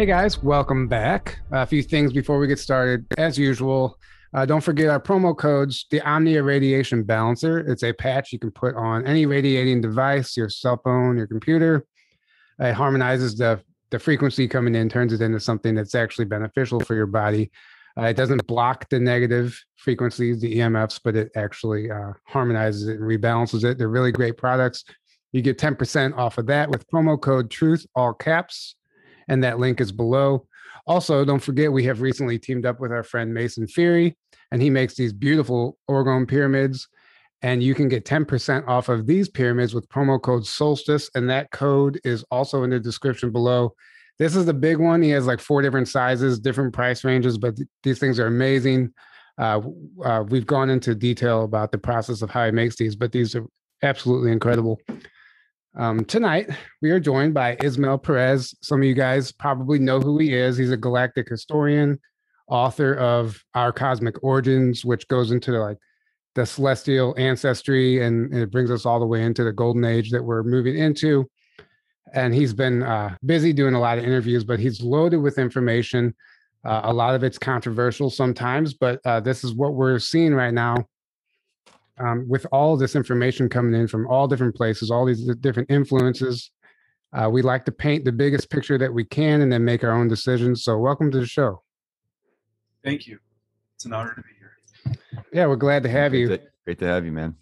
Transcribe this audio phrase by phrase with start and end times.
[0.00, 1.40] Hey guys, welcome back.
[1.52, 3.04] a few things before we get started.
[3.18, 3.98] As usual,
[4.32, 7.58] uh, don't forget our promo codes the Omnia Radiation Balancer.
[7.58, 11.84] It's a patch you can put on any radiating device, your cell phone, your computer.
[12.58, 13.60] It harmonizes the,
[13.90, 17.50] the frequency coming in, turns it into something that's actually beneficial for your body.
[17.94, 23.00] Uh, it doesn't block the negative frequencies, the EMFs, but it actually uh, harmonizes it
[23.00, 23.76] and rebalances it.
[23.76, 24.82] They're really great products.
[25.32, 28.76] You get 10% off of that with promo code TRUTH, all caps,
[29.30, 30.46] and that link is below.
[30.86, 34.16] Also, don't forget we have recently teamed up with our friend Mason Fury,
[34.50, 36.88] and he makes these beautiful orgone pyramids.
[37.42, 41.50] And you can get 10% off of these pyramids with promo code Solstice, and that
[41.52, 43.74] code is also in the description below.
[44.18, 45.00] This is the big one.
[45.00, 48.92] He has like four different sizes, different price ranges, but th- these things are amazing.
[49.38, 49.62] Uh,
[50.04, 53.34] uh, we've gone into detail about the process of how he makes these, but these
[53.34, 53.46] are
[53.82, 54.78] absolutely incredible.
[55.76, 56.50] Um, tonight,
[56.82, 58.54] we are joined by Ismael Perez.
[58.60, 60.56] Some of you guys probably know who he is.
[60.56, 62.00] He's a galactic historian,
[62.48, 65.78] author of Our Cosmic Origins, which goes into like
[66.34, 70.10] the celestial ancestry and, and, it brings us all the way into the golden age
[70.10, 71.28] that we're moving into
[72.12, 76.14] and he's been uh, busy doing a lot of interviews, but he's loaded with information.
[76.64, 80.54] Uh, a lot of it's controversial sometimes, but uh, this is what we're seeing right
[80.54, 80.76] now.
[82.00, 86.50] Um, with all this information coming in from all different places, all these different influences,
[87.12, 89.90] uh, we like to paint the biggest picture that we can and then make our
[89.90, 90.64] own decisions.
[90.64, 91.62] So, welcome to the show.
[92.84, 93.18] Thank you.
[93.74, 95.24] It's an honor to be here.
[95.32, 96.28] Yeah, we're glad to have great you.
[96.28, 97.34] To, great to have you, man.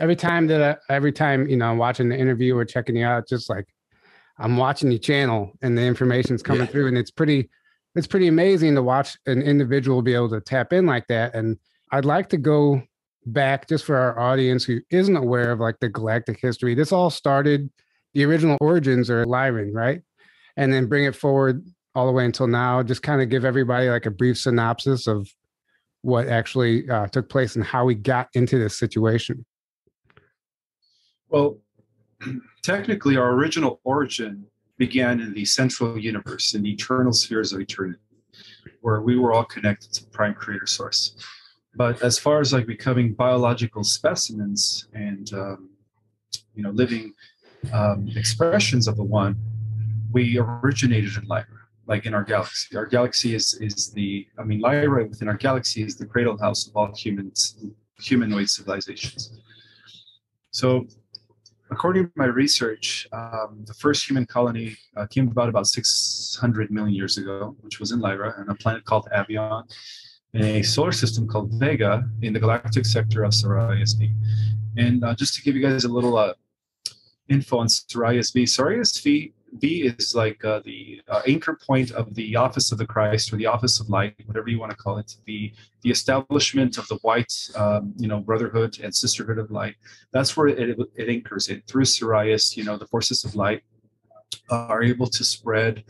[0.00, 3.06] Every time that I, every time you know I'm watching the interview or checking you
[3.06, 3.66] out, just like
[4.38, 6.72] I'm watching your channel and the information's coming yeah.
[6.72, 7.48] through, and it's pretty
[7.94, 11.34] it's pretty amazing to watch an individual be able to tap in like that.
[11.34, 11.58] And
[11.92, 12.82] I'd like to go
[13.26, 16.74] back just for our audience who isn't aware of like the galactic history.
[16.74, 17.70] This all started
[18.14, 20.00] the original origins are Lyran, right?
[20.56, 22.82] And then bring it forward all the way until now.
[22.82, 25.28] Just kind of give everybody like a brief synopsis of
[26.02, 29.44] what actually uh, took place and how we got into this situation.
[31.28, 31.58] Well,
[32.62, 34.46] technically our original origin
[34.78, 37.98] began in the central universe, in the eternal spheres of eternity,
[38.80, 41.16] where we were all connected to prime creator source.
[41.76, 45.70] But as far as like becoming biological specimens and um,
[46.54, 47.12] you know living
[47.72, 49.36] um, expressions of the one,
[50.12, 51.46] we originated in Lyra,
[51.86, 52.76] like in our galaxy.
[52.76, 56.66] Our galaxy is is the I mean Lyra within our galaxy is the cradle house
[56.68, 57.56] of all humans,
[57.98, 59.32] humanoid civilizations.
[60.50, 60.86] So
[61.70, 66.94] according to my research, um, the first human colony uh, came about about 600 million
[66.94, 69.64] years ago, which was in Lyra, on a planet called Avion,
[70.34, 74.10] in a solar system called Vega, in the galactic sector of Sirius B.
[74.76, 76.34] And uh, just to give you guys a little uh,
[77.28, 82.34] info on Sirius B, Sirius B is like uh, the uh, anchor point of the
[82.34, 85.16] office of the Christ or the office of light, whatever you want to call it,
[85.26, 85.52] the
[85.82, 89.76] the establishment of the white, um, you know, brotherhood and sisterhood of light.
[90.12, 92.56] That's where it, it anchors it through Sirius.
[92.56, 93.62] You know, the forces of light
[94.50, 95.84] are able to spread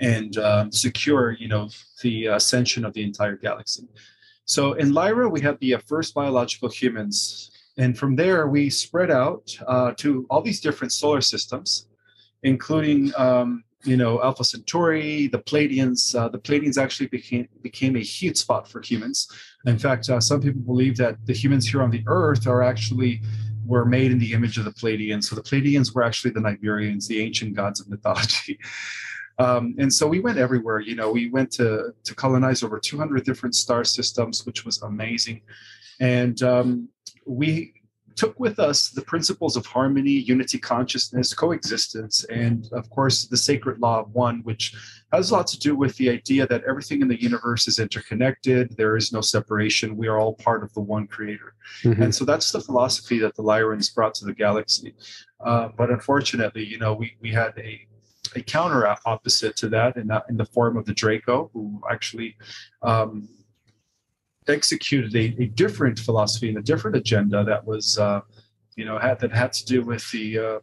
[0.00, 1.68] and um, secure, you know,
[2.02, 3.88] the ascension of the entire galaxy.
[4.44, 9.10] So in Lyra, we have the uh, first biological humans, and from there we spread
[9.10, 11.88] out uh, to all these different solar systems
[12.46, 16.18] including um, you know Alpha Centauri, the Pleiadians.
[16.18, 19.28] Uh, the Pleiadians actually became became a heat spot for humans.
[19.66, 23.20] In fact, uh, some people believe that the humans here on the Earth are actually
[23.64, 25.24] were made in the image of the Pleiadians.
[25.24, 28.58] So the Pleiadians were actually the Nibirians, the ancient gods of mythology.
[29.38, 30.80] Um, and so we went everywhere.
[30.80, 35.42] You know, we went to to colonize over 200 different star systems, which was amazing.
[36.00, 36.88] And um,
[37.26, 37.74] we
[38.16, 43.78] took with us the principles of harmony, unity consciousness, coexistence, and of course, the sacred
[43.78, 44.74] law of one, which
[45.12, 48.74] has a lot to do with the idea that everything in the universe is interconnected.
[48.76, 49.96] There is no separation.
[49.96, 51.54] We are all part of the one creator.
[51.82, 52.02] Mm-hmm.
[52.02, 54.94] And so that's the philosophy that the Lyrans brought to the galaxy.
[55.44, 57.86] Uh, but unfortunately, you know, we, we had a
[58.36, 62.36] a counter opposite to that in, in the form of the Draco, who actually
[62.82, 63.28] um,
[64.46, 68.20] executed a, a, different philosophy and a different agenda that was, uh,
[68.76, 70.58] you know, had that had to do with the uh,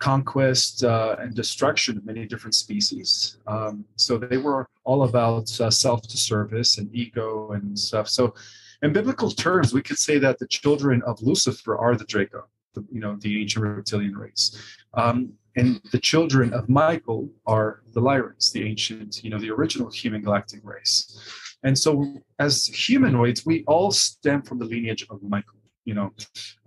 [0.00, 3.38] conquest uh, and destruction of many different species.
[3.46, 8.08] Um, so they were all about uh, self-service and ego and stuff.
[8.08, 8.34] So,
[8.82, 12.82] in biblical terms, we could say that the children of Lucifer are the Draco, the,
[12.90, 14.56] you know, the ancient reptilian race.
[14.94, 19.90] Um, and the children of Michael are the Lyrans, the ancient, you know, the original
[19.90, 20.98] human galactic race.
[21.62, 26.12] And so, as humanoids, we all stem from the lineage of Michael, you know,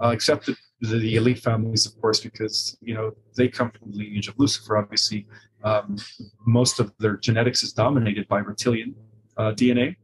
[0.03, 3.97] uh, except the, the, elite families, of course, because, you know, they come from the
[3.97, 5.25] lineage of Lucifer, obviously,
[5.63, 5.97] um,
[6.45, 8.93] most of their genetics is dominated by reptilian
[9.37, 9.95] uh, DNA,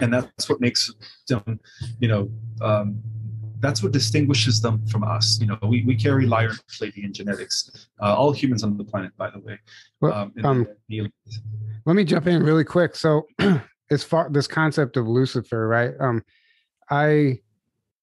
[0.00, 0.92] and that's what makes
[1.28, 1.58] them,
[1.98, 2.30] you know,
[2.62, 3.02] um,
[3.64, 5.40] that's what distinguishes them from us.
[5.40, 7.88] You know, we, we carry Lyran Pleiadian genetics.
[8.02, 9.58] Uh, all humans on the planet, by the way.
[10.00, 11.10] Well, um, um the,
[11.86, 12.94] let me jump in really quick.
[12.94, 13.26] So,
[13.90, 15.92] as far this concept of Lucifer, right?
[15.98, 16.22] Um,
[16.90, 17.40] I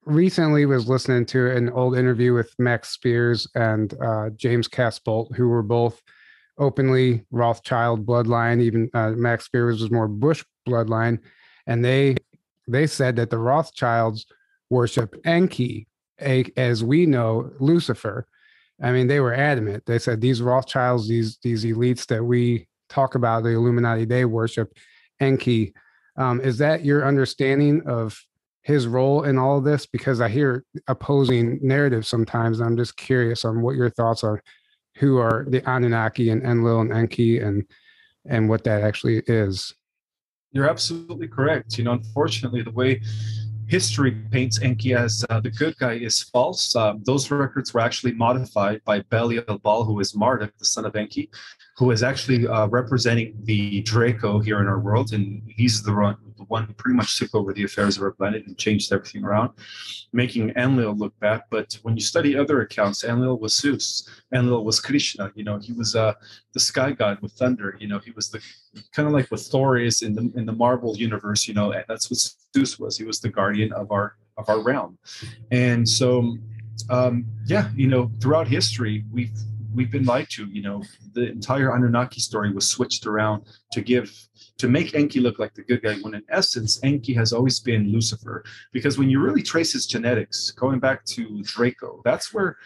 [0.05, 5.47] recently was listening to an old interview with Max Spiers and uh, James Casbolt, who
[5.47, 6.01] were both
[6.57, 8.61] openly Rothschild bloodline.
[8.61, 11.19] Even uh, Max Spiers was more Bush bloodline,
[11.67, 12.15] and they
[12.67, 14.25] they said that the Rothschilds
[14.71, 15.87] worship Enki,
[16.19, 18.25] a, as we know Lucifer.
[18.81, 19.85] I mean, they were adamant.
[19.85, 24.73] They said these Rothschilds, these these elites that we talk about, the Illuminati, they worship
[25.19, 25.73] Enki.
[26.17, 28.19] Um, is that your understanding of
[28.63, 29.85] his role in all of this?
[29.85, 32.59] Because I hear opposing narratives sometimes.
[32.59, 34.41] I'm just curious on what your thoughts are.
[34.97, 37.65] Who are the Anunnaki and Enlil and Enki, and
[38.25, 39.73] and what that actually is?
[40.51, 41.77] You're absolutely correct.
[41.77, 43.01] You know, unfortunately, the way
[43.71, 46.75] history paints Enki as uh, the good guy is false.
[46.75, 50.97] Um, those records were actually modified by Belial Baal, who is Marduk, the son of
[50.97, 51.29] Enki,
[51.77, 55.93] who is actually uh, representing the Draco here in our world, and he's the
[56.51, 59.51] one, pretty much took over the affairs of our planet and changed everything around,
[60.13, 61.41] making Enlil look bad.
[61.49, 65.31] But when you study other accounts, Enlil was Zeus, Enlil was Krishna.
[65.35, 66.13] You know, he was uh,
[66.53, 67.77] the sky god with thunder.
[67.79, 68.41] You know, he was the
[68.93, 71.47] kind of like what Thor is in the in the Marvel universe.
[71.47, 72.19] You know, and that's what
[72.53, 72.97] Zeus was.
[72.97, 74.97] He was the guardian of our of our realm,
[75.51, 76.37] and so
[76.89, 79.31] um, yeah, you know, throughout history, we've
[79.75, 80.47] we've been lied to.
[80.47, 80.83] You know,
[81.13, 84.11] the entire Anunnaki story was switched around to give
[84.57, 87.91] to make Enki look like the good guy, when in essence Enki has always been
[87.91, 88.43] Lucifer.
[88.71, 92.57] Because when you really trace his genetics, going back to Draco, that's where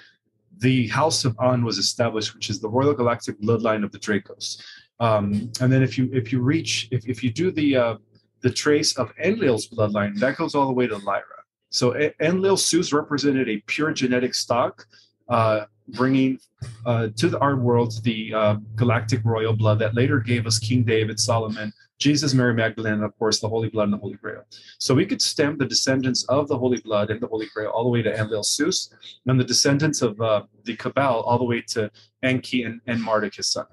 [0.60, 4.62] the House of An was established, which is the Royal Galactic bloodline of the Dracos.
[5.00, 7.96] Um, and then if you if you reach if, if you do the uh,
[8.42, 11.24] the trace of Enlil's bloodline, that goes all the way to Lyra.
[11.70, 14.86] So Enlil Zeus represented a pure genetic stock
[15.28, 16.40] uh, bringing
[16.86, 20.84] uh, to the, our world the uh, galactic royal blood that later gave us King
[20.84, 24.44] David, Solomon, Jesus, Mary Magdalene, and of course the Holy Blood and the Holy Grail.
[24.80, 27.84] So we could stem the descendants of the Holy Blood and the Holy Grail all
[27.84, 28.94] the way to Enlil Zeus,
[29.26, 31.90] and the descendants of uh, the Cabal all the way to
[32.24, 33.66] Enki and, and Marduk, his son.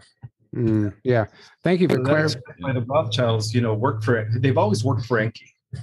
[0.54, 1.26] Mm, yeah,
[1.64, 2.42] thank you for so clarifying.
[2.58, 5.80] Why the Rothschilds, you know, work for they've always worked for Enki, yeah.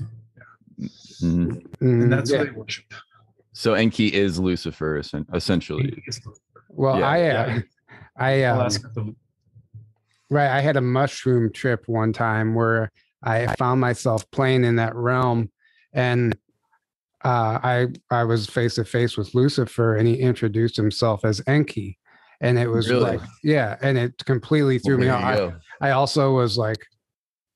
[1.24, 1.60] mm-hmm.
[1.82, 2.38] and that's yeah.
[2.38, 2.94] what they worship.
[3.54, 5.02] So Enki is Lucifer,
[5.34, 6.04] essentially.
[6.70, 7.60] Well, yeah, I, uh, yeah.
[8.18, 9.16] I, um,
[10.30, 10.50] right.
[10.50, 12.92] I had a mushroom trip one time where
[13.24, 15.50] I found myself playing in that realm,
[15.94, 16.38] and
[17.24, 21.98] uh, I I was face to face with Lucifer, and he introduced himself as Enki,
[22.42, 23.18] and it was really?
[23.18, 25.54] like, yeah, and it completely threw well, me off.
[25.82, 26.86] I, I also was like,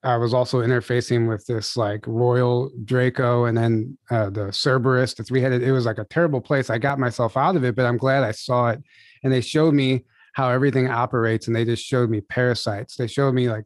[0.03, 5.23] I was also interfacing with this like Royal Draco and then uh, the Cerberus, the
[5.23, 5.63] three headed.
[5.63, 6.69] It was like a terrible place.
[6.69, 8.83] I got myself out of it, but I'm glad I saw it.
[9.23, 12.97] And they showed me how everything operates, and they just showed me parasites.
[12.97, 13.65] They showed me like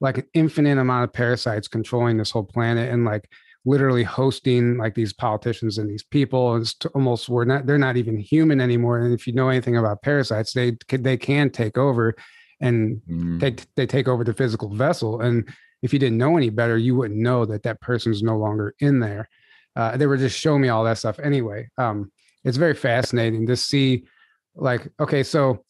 [0.00, 3.28] like an infinite amount of parasites controlling this whole planet, and like
[3.66, 6.56] literally hosting like these politicians and these people.
[6.56, 8.98] It's almost we're not they're not even human anymore.
[8.98, 12.14] And if you know anything about parasites, they they can take over
[12.60, 13.40] and mm.
[13.40, 15.48] they they take over the physical vessel and
[15.84, 19.00] if you didn't know any better, you wouldn't know that that person's no longer in
[19.00, 19.28] there.
[19.76, 21.68] Uh, they were just showing me all that stuff anyway.
[21.76, 22.10] Um,
[22.42, 24.04] it's very fascinating to see,
[24.54, 25.62] like, okay, so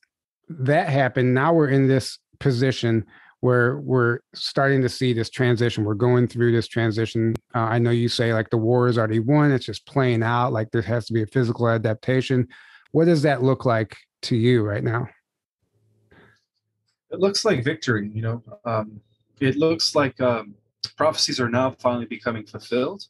[0.49, 1.35] that happened.
[1.35, 3.04] Now we're in this position
[3.40, 5.83] where we're starting to see this transition.
[5.83, 7.35] We're going through this transition.
[7.52, 10.52] Uh, I know you say like the war is already won, it's just playing out,
[10.52, 12.47] like there has to be a physical adaptation.
[12.92, 15.09] What does that look like to you right now?
[17.11, 18.42] It looks like victory, you know.
[18.64, 19.00] Um,
[19.40, 20.54] it looks like um,
[20.96, 23.04] prophecies are now finally becoming fulfilled.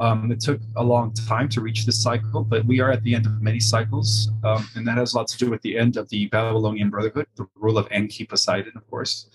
[0.00, 3.14] Um, it took a long time to reach this cycle, but we are at the
[3.14, 5.96] end of many cycles, um, and that has a lot to do with the end
[5.96, 9.28] of the Babylonian Brotherhood, the rule of Enki Poseidon, of course,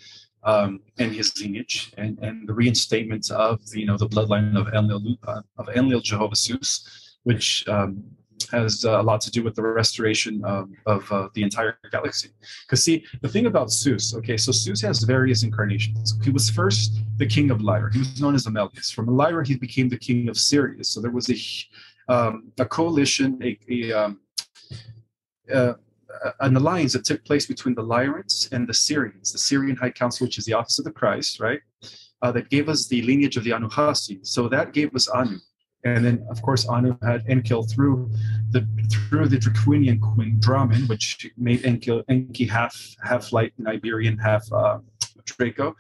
[0.44, 5.18] um, and his lineage, and, and the reinstatement of you know the bloodline of Enlil
[5.28, 8.04] uh, of Enlil Jehovah Zeus, which um,
[8.52, 12.30] has uh, a lot to do with the restoration um, of uh, the entire galaxy.
[12.66, 16.18] Because see, the thing about Zeus, okay, so Zeus has various incarnations.
[16.24, 17.92] He was first the king of Lyra.
[17.94, 18.92] He was known as Amelius.
[18.92, 20.90] From Lyra, he became the king of Sirius.
[20.90, 24.20] So there was a, um, a coalition, a, a um,
[25.52, 25.74] uh,
[26.42, 30.26] an alliance that took place between the Lyrans and the Sirians, the Sirian High Council,
[30.26, 31.60] which is the office of the Christ, right?
[32.22, 34.26] Uh, that gave us the lineage of the Anuhasi.
[34.26, 35.38] So that gave us Anu.
[35.86, 38.10] And then, of course, Anu had Enki through
[38.52, 44.18] the through the Draconian queen Draman, which made Enki, Enki half half light and Iberian,
[44.18, 44.80] half uh,
[45.26, 45.76] Draco.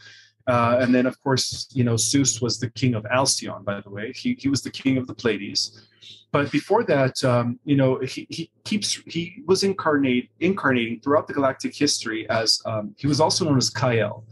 [0.45, 3.89] Uh, and then, of course, you know, Zeus was the king of Alcyon, by the
[3.89, 4.11] way.
[4.11, 5.87] He, he was the king of the Pleiades.
[6.33, 11.33] But before that, um, you know, he, he keeps he was incarnate incarnating throughout the
[11.33, 14.25] galactic history as um, he was also known as Kal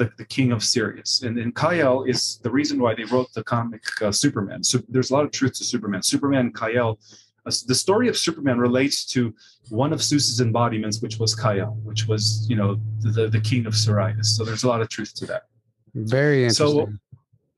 [0.00, 1.22] the, the king of Sirius.
[1.22, 4.64] And then Kal is the reason why they wrote the comic uh, Superman.
[4.64, 6.02] So there's a lot of truth to Superman.
[6.02, 6.98] Superman and.
[7.46, 9.34] Uh, the story of Superman relates to
[9.70, 13.74] one of Zeus's embodiments, which was Kal, which was you know the, the king of
[13.74, 14.36] Sirius.
[14.36, 15.42] So there's a lot of truth to that.
[15.94, 16.66] Very interesting.
[16.66, 16.92] So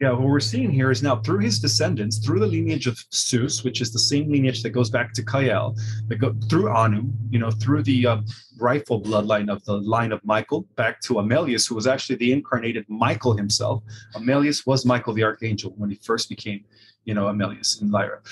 [0.02, 3.62] yeah, what we're seeing here is now through his descendants, through the lineage of Zeus,
[3.62, 5.76] which is the same lineage that goes back to Kal,
[6.08, 8.16] that go through Anu, you know, through the uh,
[8.58, 12.84] rightful bloodline of the line of Michael, back to Amelius, who was actually the incarnated
[12.88, 13.84] Michael himself.
[14.16, 16.64] Amelius was Michael the archangel when he first became,
[17.04, 18.22] you know, Amelius in Lyra.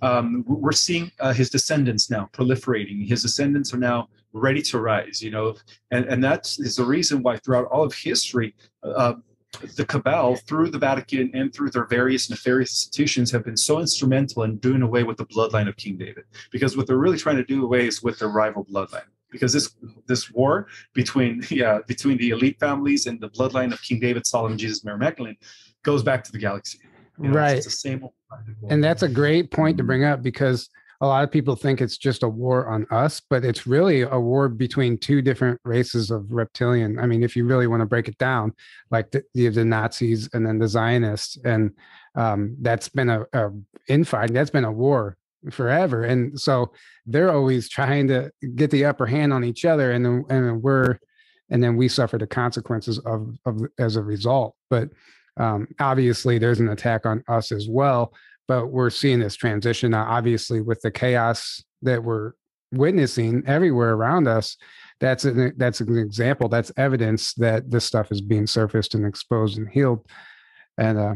[0.00, 3.06] Um, we're seeing uh, his descendants now proliferating.
[3.06, 5.56] His descendants are now ready to rise, you know,
[5.90, 8.54] and and that is the reason why throughout all of history.
[8.82, 9.14] Uh,
[9.76, 14.42] the cabal through the Vatican and through their various nefarious institutions have been so instrumental
[14.42, 16.24] in doing away with the bloodline of King David.
[16.50, 19.06] Because what they're really trying to do away is with their rival bloodline.
[19.30, 19.74] Because this
[20.06, 24.58] this war between yeah between the elite families and the bloodline of King David, Solomon,
[24.58, 25.36] Jesus, Mary Magdalene
[25.82, 26.78] goes back to the galaxy.
[27.20, 27.56] You know, right.
[27.56, 28.06] It's the same.
[28.68, 29.86] And that's a great point to mm-hmm.
[29.88, 30.68] bring up because
[31.00, 34.18] a lot of people think it's just a war on us, but it's really a
[34.18, 36.98] war between two different races of reptilian.
[36.98, 38.52] I mean, if you really want to break it down,
[38.90, 41.70] like the, the, Nazis and then the Zionists, and
[42.16, 43.50] um, that's been a, a
[43.88, 44.34] infighting.
[44.34, 45.16] That's been a war
[45.52, 46.72] forever, and so
[47.06, 50.98] they're always trying to get the upper hand on each other, and then, and we're
[51.50, 54.56] and then we suffer the consequences of of as a result.
[54.68, 54.88] But
[55.36, 58.12] um, obviously, there's an attack on us as well
[58.48, 62.32] but we're seeing this transition now obviously with the chaos that we're
[62.72, 64.56] witnessing everywhere around us
[65.00, 69.58] that's an that's an example that's evidence that this stuff is being surfaced and exposed
[69.58, 70.04] and healed.
[70.76, 71.14] And uh,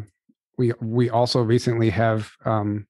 [0.56, 2.86] we we also recently have um,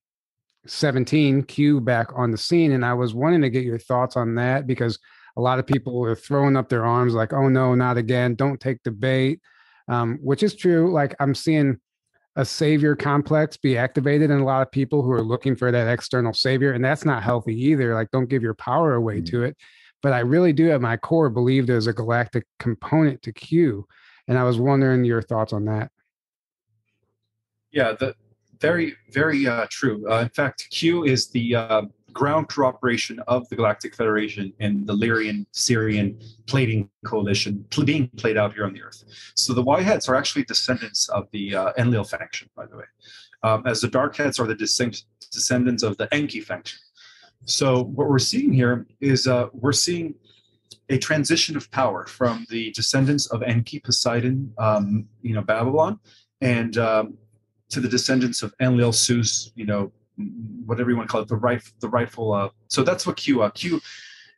[0.65, 4.35] 17 q back on the scene and i was wanting to get your thoughts on
[4.35, 4.97] that because
[5.35, 8.35] a lot of people are throwing up their arms like oh no not again.
[8.35, 9.39] Don't take the bait.
[9.89, 11.77] Um, which is true like i'm seeing
[12.35, 15.87] a savior complex be activated in a lot of people who are looking for that
[15.87, 19.25] external savior and that's not healthy either like don't give your power away mm-hmm.
[19.25, 19.57] to it.
[20.01, 23.87] But i really do at my core believe there's a galactic component to q
[24.27, 25.91] and i was wondering your thoughts on that.
[27.71, 28.15] Yeah the
[28.59, 30.09] very very uh, true.
[30.09, 31.81] Uh, in fact q is the uh,
[32.13, 38.53] ground cooperation of the Galactic Federation and the Lyrian Sirian Pleiadian coalition being played out
[38.53, 39.03] here on the Earth.
[39.35, 42.85] So the White Hats are actually descendants of the uh, Enlil faction, by the way,
[43.43, 46.79] um, as the Dark Hats are the descendants of the Enki faction.
[47.45, 50.15] So what we're seeing here is uh, we're seeing
[50.89, 55.99] a transition of power from the descendants of Enki, Poseidon, um, you know, Babylon,
[56.41, 57.17] and um,
[57.69, 59.91] to the descendants of Enlil, Zeus, you know,
[60.65, 62.33] whatever you want to call it, the right, the rightful.
[62.33, 63.41] Uh, so that's what Q.
[63.41, 63.81] Uh, Q.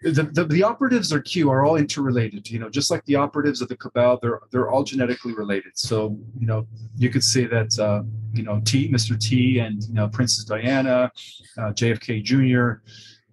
[0.01, 2.49] The, the, the operatives are Q are all interrelated.
[2.49, 5.71] You know, just like the operatives of the cabal, they're they're all genetically related.
[5.75, 6.67] So you know,
[6.97, 8.03] you could say that uh,
[8.33, 9.19] you know T, Mr.
[9.19, 11.11] T, and you know Princess Diana,
[11.57, 12.81] uh, JFK Jr.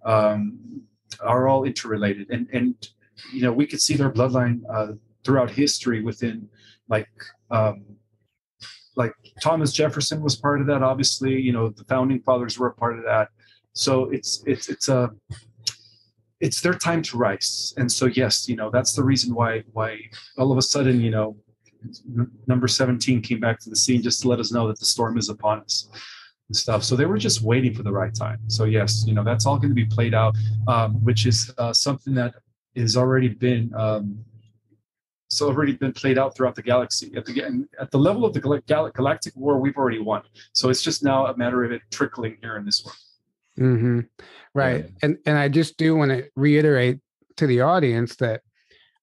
[0.09, 0.81] Um,
[1.21, 2.75] are all interrelated, and and
[3.31, 6.49] you know we could see their bloodline uh, throughout history within
[6.89, 7.09] like
[7.51, 7.83] um,
[8.95, 10.83] like Thomas Jefferson was part of that.
[10.83, 13.29] Obviously, you know the founding fathers were a part of that.
[13.73, 15.11] So it's it's it's a
[16.39, 17.73] it's their time to rise.
[17.77, 19.97] And so yes, you know that's the reason why why
[20.37, 21.37] all of a sudden you know
[22.47, 25.17] number 17 came back to the scene just to let us know that the storm
[25.17, 25.89] is upon us
[26.47, 26.83] and stuff.
[26.83, 28.39] So they were just waiting for the right time.
[28.47, 30.35] So yes, you know that's all going to be played out,
[30.67, 32.35] um, which is uh, something that
[32.75, 34.23] has already been um,
[35.33, 37.11] so already been played out throughout the galaxy.
[37.15, 40.23] At the at the level of the gal- galactic war, we've already won.
[40.53, 42.97] So it's just now a matter of it trickling here in this world.
[43.59, 43.99] Mm-hmm.
[44.53, 44.91] Right, yeah.
[45.01, 46.99] and and I just do want to reiterate
[47.37, 48.41] to the audience that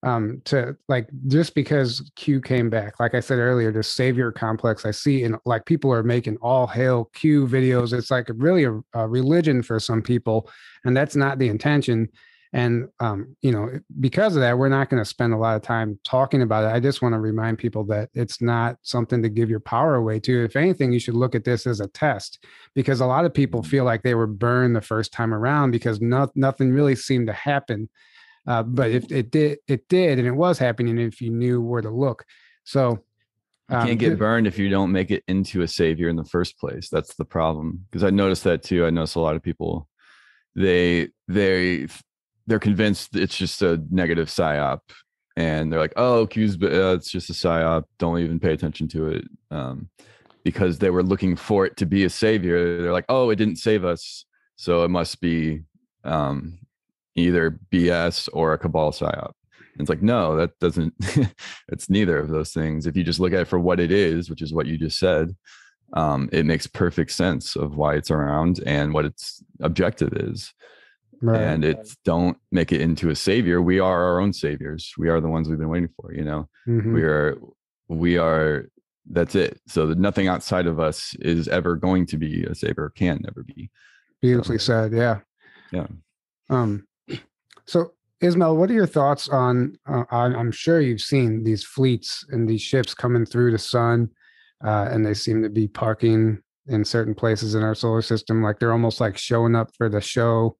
[0.03, 4.87] um to like just because q came back like i said earlier the savior complex
[4.87, 8.81] i see in like people are making all hail q videos it's like really a,
[8.95, 10.49] a religion for some people
[10.85, 12.09] and that's not the intention
[12.53, 13.69] and um, you know,
[14.01, 16.75] because of that, we're not going to spend a lot of time talking about it.
[16.75, 20.19] I just want to remind people that it's not something to give your power away
[20.21, 20.45] to.
[20.45, 23.63] If anything, you should look at this as a test, because a lot of people
[23.63, 27.33] feel like they were burned the first time around because no, nothing really seemed to
[27.33, 27.89] happen.
[28.47, 31.83] Uh, but if it did, it did, and it was happening if you knew where
[31.83, 32.25] to look.
[32.65, 33.05] So
[33.71, 36.25] You Um, can't get burned if you don't make it into a savior in the
[36.25, 36.89] first place.
[36.89, 37.87] That's the problem.
[37.89, 38.85] Because I noticed that too.
[38.85, 39.87] I noticed a lot of people
[40.57, 41.87] they they
[42.51, 44.81] they're convinced it's just a negative psyop,
[45.37, 47.85] and they're like, "Oh, Q's, uh, it's just a psyop.
[47.99, 49.89] Don't even pay attention to it." Um,
[50.43, 52.83] because they were looking for it to be a savior.
[52.83, 54.25] They're like, "Oh, it didn't save us,
[54.57, 55.63] so it must be
[56.03, 56.59] um,
[57.15, 59.33] either BS or a cabal psyop."
[59.75, 60.93] And it's like, no, that doesn't.
[61.69, 62.87] it's neither of those things.
[62.87, 64.99] If you just look at it for what it is, which is what you just
[64.99, 65.37] said,
[65.93, 70.53] um, it makes perfect sense of why it's around and what its objective is.
[71.23, 71.41] Right.
[71.43, 73.61] And it's don't make it into a savior.
[73.61, 74.93] We are our own saviors.
[74.97, 76.15] We are the ones we've been waiting for.
[76.15, 76.95] You know, Mhm.
[76.95, 77.37] we are,
[77.89, 78.69] we are.
[79.11, 79.61] That's it.
[79.67, 82.85] So that nothing outside of us is ever going to be a savior.
[82.85, 83.71] or Can never be.
[84.23, 84.93] Beautifully said.
[84.93, 85.21] Yeah.
[85.73, 85.87] Yeah.
[86.49, 86.87] Um,
[87.67, 89.79] so Ismael, what are your thoughts on?
[89.87, 94.11] Uh, I'm I'm sure you've seen these fleets and these ships coming through the sun,
[94.65, 98.43] uh, and they seem to be parking in certain places in our solar system.
[98.43, 100.57] Like they're almost like showing up for the show,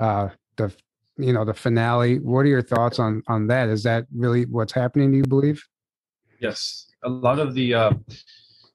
[0.00, 0.74] uh, the
[1.16, 2.18] you know the finale.
[2.18, 3.68] What are your thoughts on on that?
[3.68, 5.10] Is that really what's happening?
[5.10, 5.62] Do you believe?
[6.40, 7.92] Yes, a lot of the uh,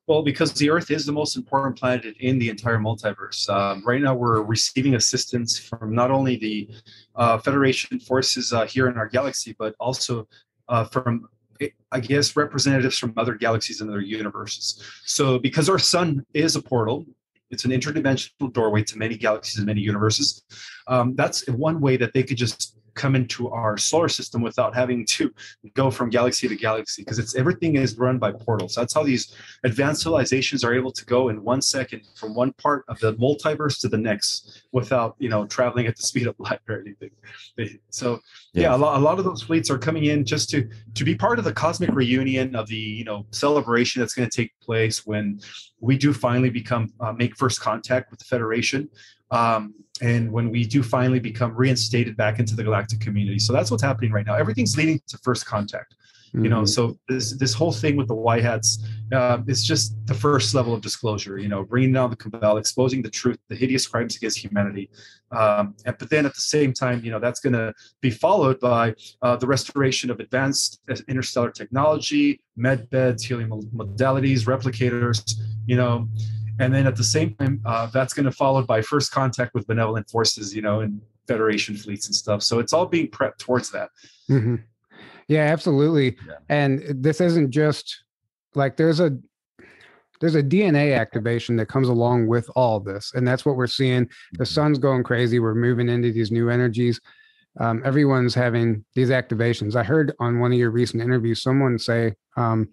[0.09, 3.47] well, because the Earth is the most important planet in the entire multiverse.
[3.47, 6.69] Um, right now, we're receiving assistance from not only the
[7.15, 10.27] uh, Federation forces uh, here in our galaxy, but also
[10.67, 11.29] uh, from
[11.91, 14.81] I guess representatives from other galaxies and other universes.
[15.05, 17.05] So, because our sun is a portal,
[17.51, 20.43] it's an interdimensional doorway to many galaxies and many universes.
[20.87, 25.05] Um, that's one way that they could just come into our solar system without having
[25.05, 25.33] to
[25.73, 28.75] go from galaxy to galaxy because it's everything is run by portals.
[28.75, 32.83] That's how these advanced civilizations are able to go in one second from one part
[32.89, 36.59] of the multiverse to the next without you know traveling at the speed of light
[36.67, 37.11] or anything.
[37.89, 38.19] So
[38.53, 38.75] yeah, yeah.
[38.75, 41.39] a, lot, a lot of those fleets are coming in just to to be part
[41.39, 45.39] of the cosmic reunion of the you know celebration that's going to take place when
[45.79, 48.89] we do finally become uh, make first contact with the federation
[49.31, 53.39] um, and when we do finally become reinstated back into the galactic community.
[53.39, 54.35] So that's what's happening right now.
[54.35, 55.95] Everything's leading to first contact
[56.29, 56.43] mm-hmm.
[56.43, 60.13] you know so this this whole thing with the white hats uh, is just the
[60.13, 63.87] first level of disclosure you know bringing down the cabal exposing the truth the hideous
[63.87, 64.89] crimes against humanity.
[65.31, 68.59] Um, and, but then at the same time you know that's going to be followed
[68.59, 76.07] by uh, the restoration of advanced interstellar technology med beds healing modalities replicators you know
[76.59, 79.65] and then at the same time uh, that's going to followed by first contact with
[79.65, 82.41] benevolent forces you know and federation fleets and stuff.
[82.41, 83.89] So it's all being prepped towards that.
[84.29, 84.55] Mm-hmm.
[85.27, 86.17] yeah absolutely.
[86.27, 86.33] Yeah.
[86.49, 88.03] and this isn't just
[88.55, 89.17] like there's a
[90.19, 94.09] there's a dna activation that comes along with all this and that's what we're seeing.
[94.33, 95.39] The sun's going crazy.
[95.39, 96.99] We're moving into these new energies.
[97.59, 99.75] Um, everyone's having these activations.
[99.75, 102.69] I heard on one of your recent interviews someone say um,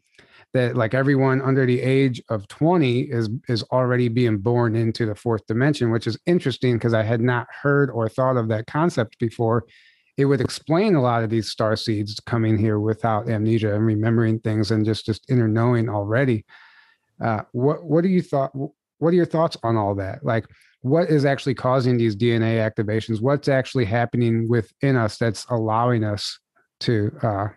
[0.54, 5.14] that like everyone under the age of 20 is is already being born into the
[5.14, 9.18] fourth dimension which is interesting because i had not heard or thought of that concept
[9.18, 9.64] before.
[10.16, 14.38] It would explain a lot of these star seeds coming here without amnesia and remembering
[14.40, 16.44] things and just just inner knowing already.
[17.22, 20.24] Uh, what what do you thought what are your thoughts on all that?
[20.24, 20.46] Like
[20.80, 23.20] what is actually causing these dna activations?
[23.20, 26.38] What's actually happening within us that's allowing us
[26.80, 27.48] to uh,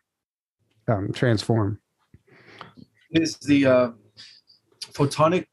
[0.90, 1.80] um, transform
[3.12, 3.92] is the uh,
[4.94, 5.48] photonic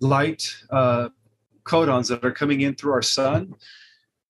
[0.00, 1.08] light uh,
[1.64, 3.54] codons that are coming in through our sun.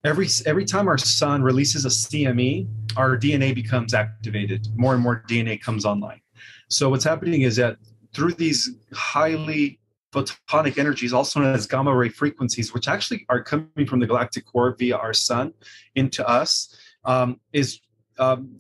[0.05, 4.66] Every every time our sun releases a CME, our DNA becomes activated.
[4.77, 6.21] More and more DNA comes online.
[6.68, 7.77] So what's happening is that
[8.12, 9.79] through these highly
[10.12, 14.45] photonic energies, also known as gamma ray frequencies, which actually are coming from the galactic
[14.45, 15.55] core via our sun
[15.95, 17.81] into us, um, is
[18.18, 18.57] um,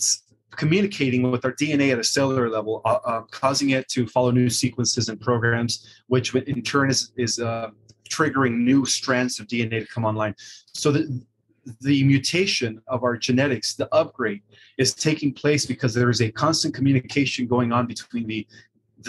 [0.56, 4.50] communicating with our DNA at a cellular level, uh, uh, causing it to follow new
[4.50, 7.70] sequences and programs, which in turn is is uh,
[8.08, 10.34] triggering new strands of DNA to come online.
[10.72, 11.22] So the
[11.80, 14.42] the mutation of our genetics, the upgrade,
[14.78, 18.46] is taking place because there is a constant communication going on between the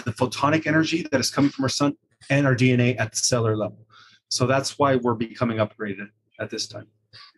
[0.04, 1.96] the photonic energy that is coming from our sun
[2.30, 3.86] and our DNA at the cellular level.
[4.28, 6.08] So that's why we're becoming upgraded
[6.40, 6.86] at this time.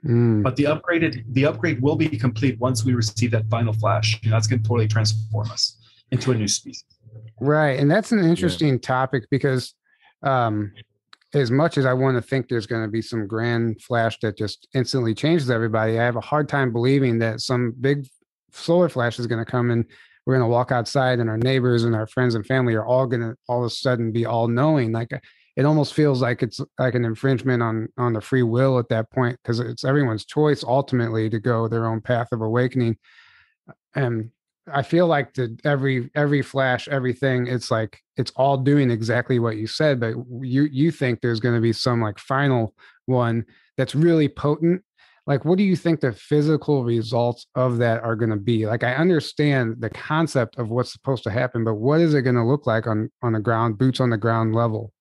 [0.06, 0.42] Mm.
[0.42, 4.20] But the upgraded the upgrade will be complete once we receive that final flash.
[4.22, 5.78] And that's going to totally transform us
[6.12, 6.84] into a new species.
[7.40, 7.78] Right.
[7.78, 9.74] And that's an interesting topic because
[10.22, 10.72] um
[11.34, 14.38] as much as I want to think there's going to be some grand flash that
[14.38, 18.08] just instantly changes everybody, I have a hard time believing that some big
[18.52, 19.84] solar flash is going to come and
[20.24, 23.06] we're going to walk outside and our neighbors and our friends and family are all
[23.06, 24.92] going to all of a sudden be all knowing.
[24.92, 25.10] Like
[25.56, 29.10] it almost feels like it's like an infringement on on the free will at that
[29.10, 32.96] point because it's everyone's choice ultimately to go their own path of awakening
[33.94, 34.30] and
[34.72, 39.56] I feel like the every every flash, everything, it's like it's all doing exactly what
[39.56, 42.74] you said, but you you think there's going to be some like final
[43.06, 43.44] one
[43.76, 44.82] that's really potent.
[45.26, 48.66] Like, what do you think the physical results of that are going to be?
[48.66, 52.36] Like, I understand the concept of what's supposed to happen, but what is it going
[52.36, 54.92] to look like on on the ground, boots on the ground level?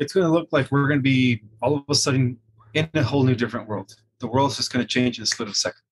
[0.00, 2.36] It's going to look like we're going to be all of a sudden
[2.74, 3.94] in a whole new different world.
[4.18, 5.82] The world's just going to change in a split of a second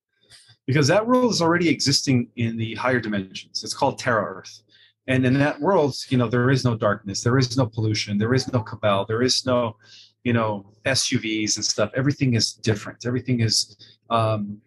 [0.66, 3.64] because that world is already existing in the higher dimensions.
[3.64, 4.62] It's called Terra Earth.
[5.06, 8.34] And in that world, you know, there is no darkness, there is no pollution, there
[8.34, 9.76] is no cabal, there is no,
[10.24, 11.90] you know, SUVs and stuff.
[11.96, 13.06] Everything is different.
[13.06, 13.78] Everything is
[14.10, 14.60] um,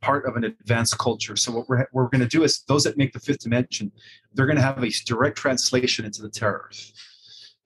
[0.00, 1.36] part of an advanced culture.
[1.36, 3.92] So what we're, we're going to do is those that make the fifth dimension,
[4.32, 6.92] they're going to have a direct translation into the Terra Earth.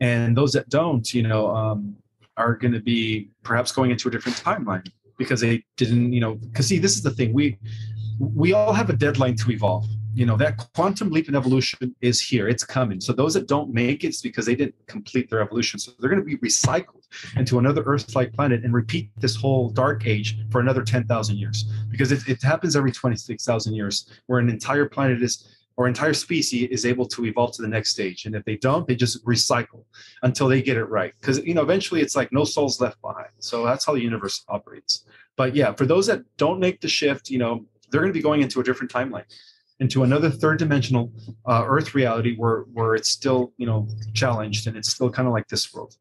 [0.00, 1.96] And those that don't, you know, um,
[2.36, 4.86] are going to be perhaps going into a different timeline
[5.18, 7.32] because they didn't, you know, because see, this is the thing.
[7.32, 7.58] We
[8.18, 9.86] we all have a deadline to evolve.
[10.12, 12.48] You know, that quantum leap in evolution is here.
[12.48, 13.00] It's coming.
[13.00, 15.78] So those that don't make it, it's because they didn't complete their evolution.
[15.78, 20.06] So they're going to be recycled into another Earth-like planet and repeat this whole dark
[20.06, 21.64] age for another 10,000 years.
[21.88, 26.68] Because it, it happens every 26,000 years where an entire planet is or entire species
[26.70, 28.26] is able to evolve to the next stage.
[28.26, 29.84] And if they don't, they just recycle
[30.22, 31.14] until they get it right.
[31.20, 33.30] Because you know, eventually it's like no souls left behind.
[33.38, 35.04] So that's how the universe operates.
[35.36, 38.22] But yeah, for those that don't make the shift, you know, they're going to be
[38.22, 39.24] going into a different timeline,
[39.80, 41.10] into another third dimensional
[41.46, 45.32] uh, Earth reality where where it's still you know challenged and it's still kind of
[45.32, 45.96] like this world.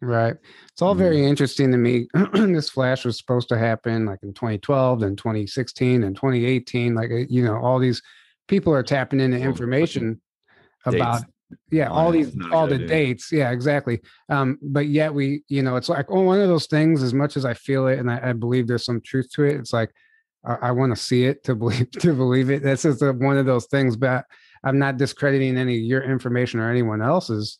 [0.00, 0.36] Right.
[0.70, 1.28] It's all very mm-hmm.
[1.28, 2.08] interesting to me.
[2.34, 6.94] this flash was supposed to happen like in 2012, then 2016, and 2018.
[6.94, 8.02] Like uh, you know, all these
[8.48, 10.20] people are tapping into information
[10.86, 11.32] about dates.
[11.70, 12.86] yeah all these all the idea.
[12.86, 16.66] dates yeah exactly um but yet we you know it's like oh one of those
[16.66, 19.44] things as much as i feel it and i, I believe there's some truth to
[19.44, 19.90] it it's like
[20.44, 23.38] i, I want to see it to believe to believe it that's just a, one
[23.38, 24.24] of those things but
[24.64, 27.58] i'm not discrediting any of your information or anyone else's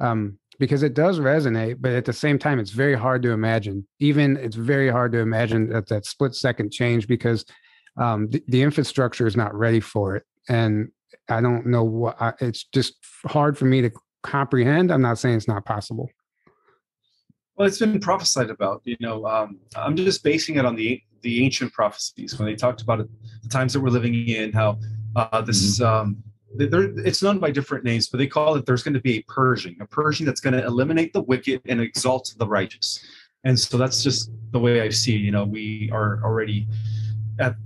[0.00, 3.86] um because it does resonate but at the same time it's very hard to imagine
[4.00, 7.44] even it's very hard to imagine that that split second change because
[7.96, 10.24] um, the, the, infrastructure is not ready for it.
[10.48, 10.90] And
[11.28, 12.94] I don't know what I, it's just
[13.26, 13.90] hard for me to
[14.22, 14.92] comprehend.
[14.92, 16.10] I'm not saying it's not possible.
[17.56, 18.82] Well, it's been prophesied about.
[18.84, 22.82] You know, um, I'm just basing it on the the ancient prophecies when they talked
[22.82, 23.08] about it,
[23.42, 24.52] the times that we're living in.
[24.52, 24.78] How
[25.14, 25.84] uh, this mm-hmm.
[25.84, 26.22] um,
[26.56, 28.66] it's known by different names, but they call it.
[28.66, 31.80] There's going to be a purging, a purging that's going to eliminate the wicked and
[31.80, 33.04] exalt the righteous.
[33.44, 35.16] And so that's just the way I see.
[35.16, 36.66] You know, we are already
[37.38, 37.56] at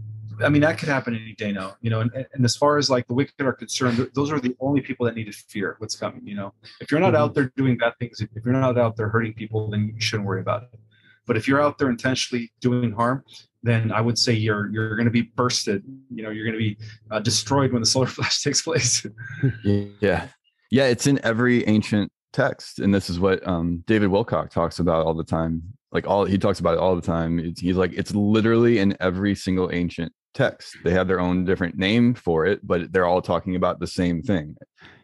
[0.42, 2.00] I mean, that could happen any day now, you know.
[2.00, 5.06] And, and as far as like the wicked are concerned, those are the only people
[5.06, 6.26] that need to fear what's coming.
[6.26, 7.22] You know, if you're not mm-hmm.
[7.22, 10.26] out there doing bad things, if you're not out there hurting people, then you shouldn't
[10.26, 10.80] worry about it.
[11.26, 13.22] But if you're out there intentionally doing harm,
[13.62, 15.82] then I would say you're you're going to be bursted.
[16.10, 16.76] You know, you're going to be
[17.10, 19.06] uh, destroyed when the solar flash takes place.
[19.64, 20.28] yeah,
[20.70, 25.06] yeah, it's in every ancient text, and this is what um, David Wilcock talks about
[25.06, 25.62] all the time.
[25.92, 27.38] Like all he talks about it all the time.
[27.38, 30.76] It's, he's like it's literally in every single ancient text.
[30.84, 34.22] They have their own different name for it, but they're all talking about the same
[34.22, 34.56] thing.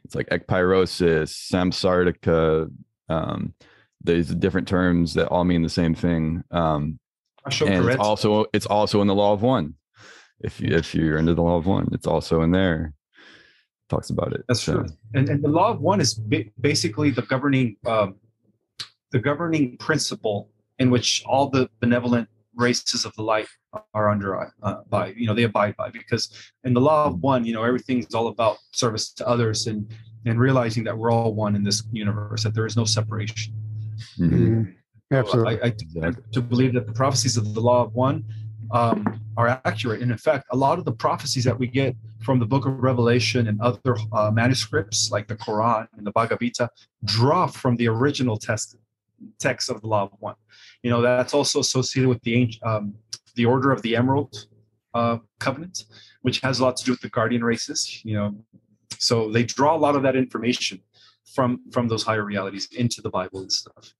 [0.05, 2.71] It's like ekpyrosis, samsartika.
[3.09, 3.55] Um,
[4.03, 6.45] there's different terms that all mean the same thing.
[6.51, 6.99] Um,
[7.45, 9.75] and it's also it's also in the law of one.
[10.41, 12.95] If you if you're into the law of one, it's also in there.
[13.91, 14.45] Talks about it.
[14.49, 14.81] That's so.
[14.81, 14.87] true.
[15.15, 16.15] And, and the law of one is
[16.61, 18.17] basically the governing um,
[19.11, 23.47] the governing principle in which all the benevolent races of the light
[23.95, 27.45] are under uh, by you know they abide by because in the law of one
[27.45, 29.93] you know everything's all about service to others and
[30.27, 33.53] and realizing that we're all one in this universe that there is no separation.
[34.19, 34.63] Mm-hmm.
[35.13, 35.61] absolutely.
[35.63, 38.25] I, I, to believe that the prophecies of the law of one
[38.71, 40.01] um, are accurate.
[40.01, 42.83] And in fact a lot of the prophecies that we get from the book of
[42.83, 46.71] revelation and other uh, manuscripts like the quran and the bhagavad gita
[47.05, 48.77] draw from the original text
[49.39, 50.37] text of the law of one.
[50.83, 52.95] You know, that's also associated with the um,
[53.35, 54.47] the Order of the Emerald
[54.95, 55.85] uh, Covenant,
[56.23, 58.05] which has a lot to do with the guardian races.
[58.05, 58.35] You know,
[58.99, 60.81] so they draw a lot of that information
[61.35, 63.93] from from those higher realities into the Bible and stuff.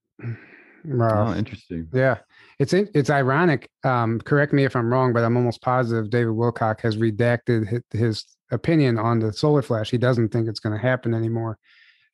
[0.85, 1.89] Wow, oh, interesting.
[1.93, 2.19] Yeah,
[2.59, 3.69] it's it's ironic.
[3.85, 7.83] Um, correct me if I'm wrong, but I'm almost positive David Wilcock has redacted his,
[7.91, 9.91] his opinion on the solar flash.
[9.91, 11.59] He doesn't think it's going to happen anymore.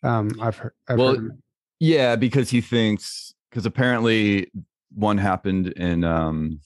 [0.02, 0.72] Um, I've heard.
[0.88, 1.38] I've well, heard
[1.80, 4.50] yeah, because he thinks because apparently
[4.94, 6.60] one happened in um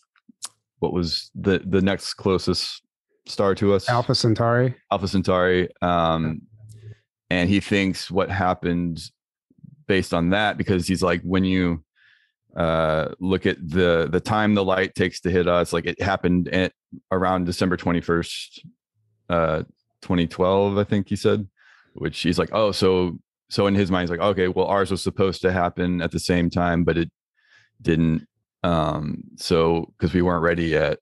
[0.84, 2.82] what was the the next closest
[3.26, 6.42] star to us alpha centauri alpha centauri um
[7.30, 9.00] and he thinks what happened
[9.86, 11.82] based on that because he's like when you
[12.56, 15.72] uh, look at the the time the light takes to hit us.
[15.72, 16.72] Like it happened at
[17.10, 18.64] around December twenty first,
[19.28, 19.64] uh,
[20.02, 20.78] twenty twelve.
[20.78, 21.48] I think he said,
[21.94, 23.18] which he's like, oh, so
[23.50, 26.20] so in his mind, he's like, okay, well, ours was supposed to happen at the
[26.20, 27.10] same time, but it
[27.82, 28.26] didn't.
[28.64, 30.98] Um, so because we weren't ready yet.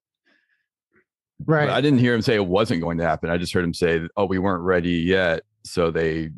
[1.46, 1.66] Right.
[1.66, 3.30] But I didn't hear him say it wasn't going to happen.
[3.30, 6.30] I just heard him say, "Oh, we weren't ready yet," so they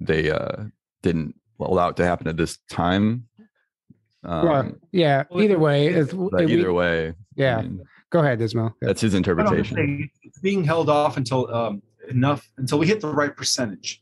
[0.00, 0.64] they uh
[1.02, 3.28] didn't allow it to happen at this time.
[4.24, 5.24] Um, well, yeah.
[5.34, 7.60] Either way, it's, but it- we- either way, I yeah.
[7.62, 8.74] mean, Go ahead, Ismael.
[8.80, 8.88] Yeah.
[8.88, 10.10] that's his I don't know, interpretation.
[10.22, 14.00] It's being held off until um, enough until we hit the right percentage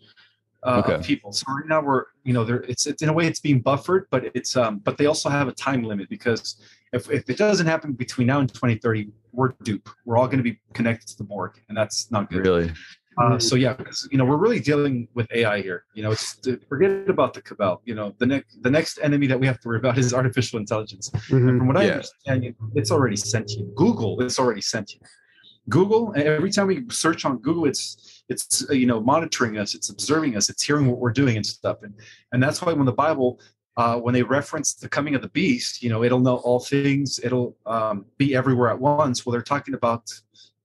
[0.64, 0.94] uh, Okay.
[0.94, 1.32] of people.
[1.32, 4.06] So right now we're you know there it's, it's in a way it's being buffered,
[4.10, 6.60] but it's um but they also have a time limit because
[6.92, 9.88] if, if it doesn't happen between now and 2030, we're dupe.
[10.04, 12.46] We're all going to be connected to the Borg, and that's not good.
[12.46, 12.72] Really,
[13.16, 15.84] Uh, so yeah, because you know we're really dealing with AI here.
[15.94, 17.82] You know, it's forget about the cabal.
[17.84, 20.58] You know, the next the next enemy that we have to worry about is artificial
[20.58, 21.10] intelligence.
[21.10, 21.48] Mhm.
[21.48, 23.74] And from what I understand, it's already sentient.
[23.76, 25.02] Google, it's already sentient.
[25.68, 29.90] Google, every time we search on Google, it's it's uh, you know monitoring us, it's
[29.90, 31.82] observing us, it's hearing what we're doing and stuff.
[31.82, 31.94] And
[32.32, 33.40] and that's why when the Bible,
[33.76, 37.20] uh, when they reference the coming of the beast, you know, it'll know all things,
[37.22, 39.24] it'll um, be everywhere at once.
[39.24, 40.12] Well, they're talking about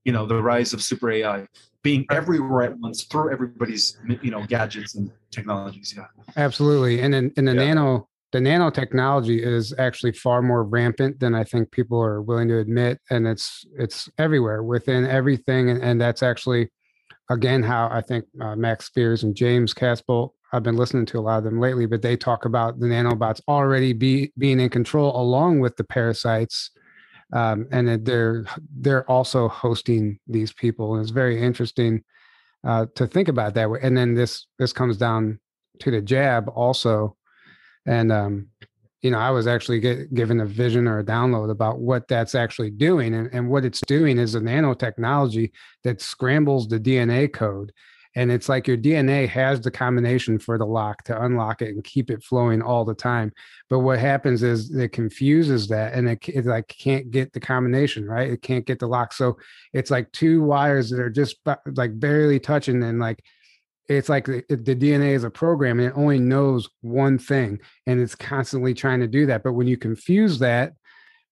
[0.04, 1.48] you know the rise of super AI
[1.82, 5.94] being everywhere at once through everybody's you know gadgets and technologies.
[5.96, 6.06] Yeah.
[6.36, 7.02] Absolutely.
[7.02, 7.74] And then in the Yeah.
[7.74, 12.60] nano, the nanotechnology is actually far more rampant than I think people are willing to
[12.60, 13.00] admit.
[13.10, 15.70] And it's it's everywhere within everything.
[15.70, 16.70] And, and that's actually
[17.30, 20.32] again how I think uh, Max Spiers and James Casbolt.
[20.52, 23.42] I've been listening to a lot of them lately, but they talk about the nanobots
[23.48, 26.72] already be being in control along with the parasites.
[27.32, 28.46] Um, and they're
[28.78, 30.96] they're also hosting these people.
[30.96, 32.04] And it's very interesting
[32.66, 33.70] uh, to think about that.
[33.82, 35.40] And then this this comes down
[35.80, 37.16] to the jab also
[37.90, 38.48] and um
[39.02, 42.36] you know i was actually get, given a vision or a download about what that's
[42.36, 45.52] actually doing and, and what it's doing is a nanotechnology
[45.84, 47.74] that scrambles the dna code.
[48.16, 51.84] And it's like your dna has the combination for the lock to unlock it and
[51.84, 53.32] keep it flowing all the time.
[53.70, 58.06] But what happens is it confuses that and it, it like can't get the combination
[58.06, 58.32] right?
[58.32, 59.14] It can't get the lock.
[59.14, 59.38] So
[59.74, 61.38] it's like two wires that are just
[61.76, 63.24] like barely touching and like
[63.90, 68.00] it's like the, the DNA is a program and it only knows one thing and
[68.00, 69.44] it's constantly trying to do that.
[69.44, 70.74] But when you confuse that,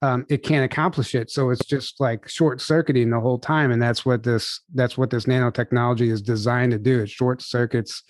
[0.01, 1.29] um, it can't accomplish it.
[1.31, 3.71] So it's just like short circuiting the whole time.
[3.71, 7.01] And that's what this that's what this nanotechnology is designed to do.
[7.01, 8.03] It short circuits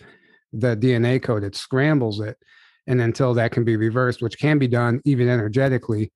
[0.53, 2.37] the DNA code, it scrambles it.
[2.87, 6.11] And until that can be reversed, which can be done even energetically,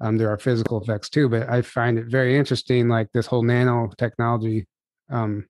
[0.00, 1.28] um, there are physical effects too.
[1.28, 4.66] But I find it very interesting, like this whole nanotechnology
[5.08, 5.46] um,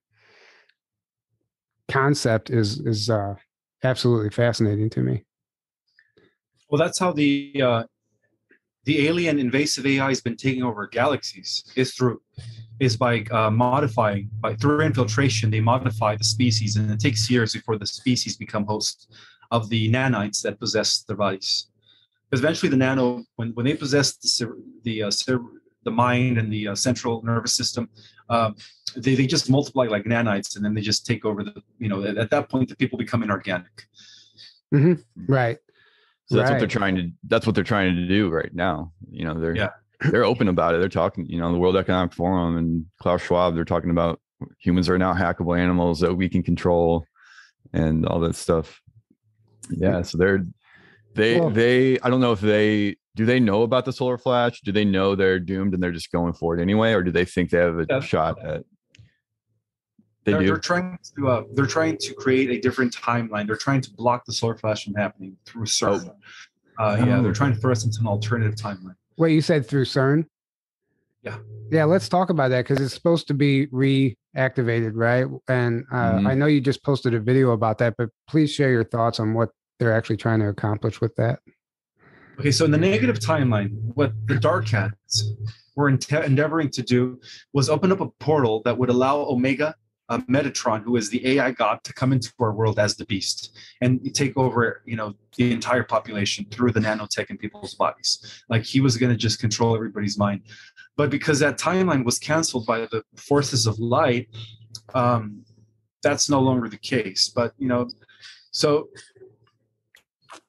[1.89, 3.35] concept is is uh,
[3.83, 5.25] absolutely fascinating to me.
[6.69, 7.85] Well, that's how the uh,
[8.85, 11.65] the alien invasive AI has been taking over galaxies.
[11.77, 12.21] Is through
[12.79, 15.51] is by uh, modifying by through infiltration.
[15.51, 19.09] They modify the species, and it takes years before the species become hosts
[19.51, 21.69] of the nanites that possess their bodies.
[22.33, 25.11] Eventually, the nano when when they possess the the uh,
[25.85, 27.89] the mind and the uh, central nervous system,
[28.29, 28.57] um,
[28.97, 32.03] they, they just multiply like nanites, and then they just take over the you know
[32.05, 33.85] at, at that point the people become inorganic.
[34.75, 34.95] mm-hmm.
[35.33, 35.59] Right.
[36.29, 37.11] So that's what they're trying to.
[37.29, 38.93] That's what they're trying to do right now.
[39.11, 39.71] You know, they're Yeah.
[40.11, 40.79] they're open about it.
[40.79, 41.25] They're talking.
[41.27, 43.55] You know, the World Economic Forum and Klaus Schwab.
[43.55, 44.21] They're talking about
[44.59, 47.07] humans are now hackable animals that we can control,
[47.73, 48.81] and all that stuff.
[49.71, 50.03] Yeah.
[50.03, 50.45] So they're
[51.15, 52.01] they Well- they.
[52.01, 53.27] I don't know if they do.
[53.27, 54.61] They know about the solar flash.
[54.61, 57.25] Do they know they're doomed and they're just going for it anyway, or do they
[57.25, 58.01] think they have a Yeah.
[58.01, 58.63] shot at?
[60.25, 60.47] They they're, do.
[60.49, 63.47] they're trying to uh, they're trying to create a different timeline.
[63.47, 66.11] They're trying to block the solar flash from happening through CERN.
[66.79, 67.23] Uh, yeah, Oh.
[67.23, 68.97] they're trying to throw us into an alternative timeline.
[69.17, 70.27] Wait, you said through CERN?
[71.23, 71.39] Yeah.
[71.71, 75.27] Yeah, let's talk about that because it's supposed to be reactivated, right?
[75.49, 76.27] And uh, Mhm.
[76.29, 79.33] I know you just posted a video about that, but please share your thoughts on
[79.35, 81.41] what they're actually trying to accomplish with that.
[82.39, 85.33] Okay, so in the negative timeline, what the Dark Hats
[85.75, 87.19] were endeavoring to do
[87.55, 89.75] was open up a portal that would allow Omega,
[90.11, 93.57] uh, Metatron, who is the AI god, to come into our world as the Beast
[93.81, 98.43] and take over, you know, the entire population through the nanotech in people's bodies.
[98.51, 100.43] Like he was going to just control everybody's mind.
[100.97, 104.29] But because that timeline was canceled by the forces of light,
[104.95, 105.43] um,
[106.03, 107.31] that's no longer the case.
[107.31, 107.89] But you know,
[108.51, 108.89] so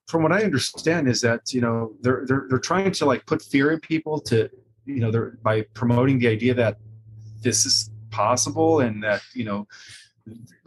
[0.08, 3.42] from what I understand is that you know they're they're they're trying to like put
[3.42, 4.50] fear in people to
[4.86, 6.78] you know they're by promoting the idea that
[7.42, 9.68] this is possible and that you know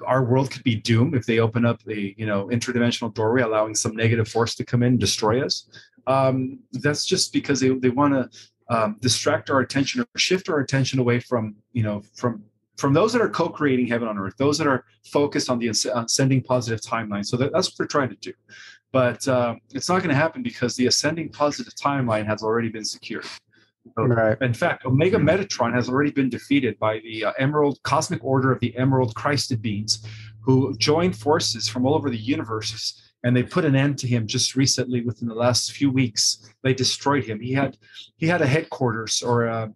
[0.06, 3.74] our world could be doomed if they open up a you know interdimensional doorway allowing
[3.74, 5.68] some negative force to come in and destroy us.
[6.06, 10.60] Um, that's just because they, they want to um, distract our attention or shift our
[10.60, 12.44] attention away from you know from
[12.76, 16.42] from those that are co-creating heaven on earth those that are focused on the ascending
[16.42, 17.24] positive timeline.
[17.24, 18.32] So that, that's what they're trying to do
[18.92, 22.84] but uh, it's not going to happen because the ascending positive timeline has already been
[22.84, 23.26] secured
[23.96, 24.40] Right.
[24.40, 28.60] In fact, Omega Metatron has already been defeated by the uh, Emerald Cosmic Order of
[28.60, 30.04] the Emerald Christed Beings,
[30.40, 34.26] who joined forces from all over the universe, and they put an end to him
[34.26, 35.02] just recently.
[35.02, 37.40] Within the last few weeks, they destroyed him.
[37.40, 37.78] He had
[38.16, 39.74] he had a headquarters, or a,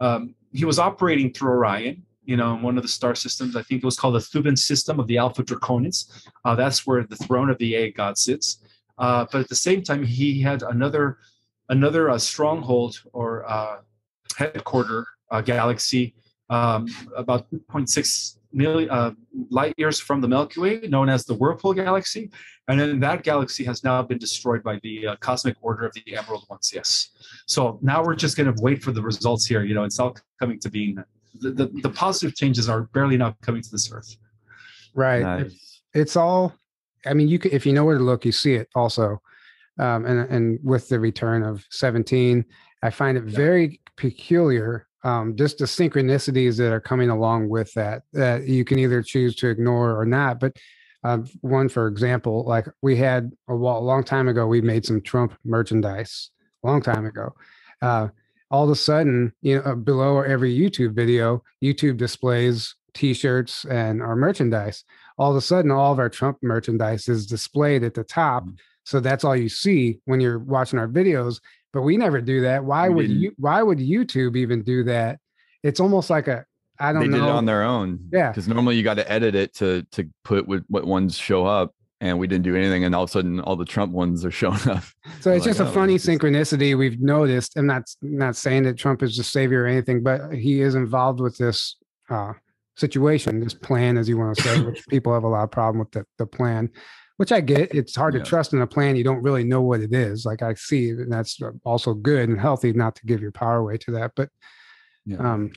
[0.00, 2.04] uh, um, he was operating through Orion.
[2.24, 4.58] You know, in one of the star systems, I think it was called the Thuban
[4.58, 6.28] system of the Alpha Draconis.
[6.44, 8.58] Uh, that's where the throne of the A God sits.
[8.98, 11.18] Uh, but at the same time, he had another
[11.68, 13.78] another uh, stronghold or uh,
[14.36, 16.14] headquarter uh, galaxy
[16.50, 19.12] um, about 2.6 million uh,
[19.50, 22.30] light years from the Milky Way, known as the Whirlpool Galaxy.
[22.68, 26.16] And then that galaxy has now been destroyed by the uh, cosmic order of the
[26.16, 26.70] Emerald Ones.
[26.74, 27.10] Yes.
[27.46, 29.64] So now we're just going to wait for the results here.
[29.64, 31.02] You know, it's all coming to being.
[31.40, 34.16] The, the, the positive changes are barely now coming to this earth.
[34.94, 35.22] Right.
[35.22, 35.82] Nice.
[35.92, 36.54] It's all,
[37.06, 39.20] I mean, you can, if you know where to look, you see it also
[39.78, 42.44] um, and and with the return of 17
[42.82, 48.02] i find it very peculiar um, just the synchronicities that are coming along with that
[48.12, 50.56] that you can either choose to ignore or not but
[51.04, 55.00] uh, one for example like we had a, a, long time ago we made some
[55.00, 56.30] trump merchandise
[56.64, 57.34] a long time ago
[57.82, 58.08] uh,
[58.50, 64.14] all of a sudden you know below every youtube video youtube displays t-shirts and our
[64.14, 64.84] merchandise
[65.18, 68.54] all of a sudden all of our trump merchandise is displayed at the top mm-hmm
[68.84, 71.40] so that's all you see when you're watching our videos.
[71.72, 72.64] But we never do that.
[72.64, 73.22] Why we would didn't.
[73.22, 73.32] you?
[73.36, 75.18] Why would YouTube even do that?
[75.62, 76.44] It's almost like a
[76.78, 77.24] I don't they know.
[77.24, 77.98] did it on their own.
[78.12, 78.28] Yeah.
[78.30, 81.74] Because normally you got to edit it to to put what, what ones show up.
[82.04, 84.30] And we didn't do anything, and all of a sudden, all the Trump ones are
[84.30, 84.84] showing up.
[85.20, 87.56] So it's like, just a oh, funny synchronicity we've noticed.
[87.56, 91.20] I'm not not saying that Trump is the savior or anything, but he is involved
[91.20, 91.76] with this
[92.10, 92.34] uh,
[92.76, 95.78] situation, this plan, as you want to say, which people have a lot of problem
[95.78, 96.70] with the, the plan
[97.16, 97.74] which I get.
[97.74, 98.22] It's hard yeah.
[98.22, 100.26] to trust in a plan you don't really know what it is.
[100.26, 103.78] Like I see, and that's also good and healthy not to give your power away
[103.78, 104.12] to that.
[104.16, 104.30] But
[105.06, 105.52] yeah, um,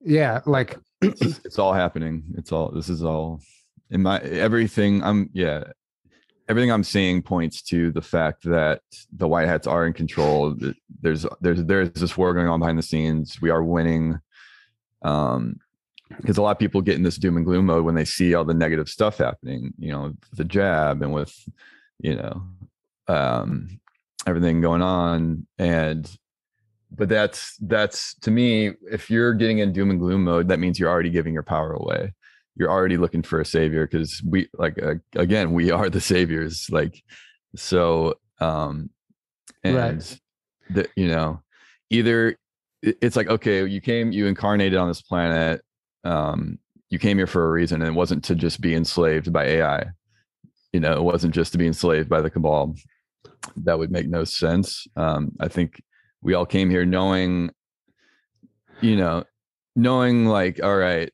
[0.00, 2.24] yeah, like it's, it's all happening.
[2.36, 2.70] It's all.
[2.70, 3.40] This is all
[3.90, 5.02] in my everything.
[5.02, 5.64] I'm yeah.
[6.48, 8.80] Everything I'm seeing points to the fact that
[9.12, 10.56] the white hats are in control.
[11.00, 13.40] There's there's there's this war going on behind the scenes.
[13.42, 14.20] We are winning.
[15.02, 15.58] Um,
[16.20, 18.34] because a lot of people get in this doom and gloom mode when they see
[18.34, 21.34] all the negative stuff happening you know the jab and with
[21.98, 22.42] you know
[23.08, 23.80] um
[24.26, 26.16] everything going on and
[26.90, 30.78] but that's that's to me if you're getting in doom and gloom mode that means
[30.78, 32.12] you're already giving your power away
[32.56, 36.68] you're already looking for a savior because we like uh, again we are the saviors
[36.70, 37.02] like
[37.54, 38.90] so um
[39.62, 40.20] and right.
[40.70, 41.40] the you know
[41.90, 42.36] either
[42.82, 45.62] it's like okay you came you incarnated on this planet
[46.04, 49.44] um, you came here for a reason and it wasn't to just be enslaved by
[49.44, 49.84] ai
[50.72, 52.74] you know it wasn't just to be enslaved by the cabal.
[53.56, 54.86] That would make no sense.
[54.96, 55.82] Um, i think
[56.22, 57.50] we all came here knowing
[58.80, 59.24] you know
[59.74, 61.10] knowing like all right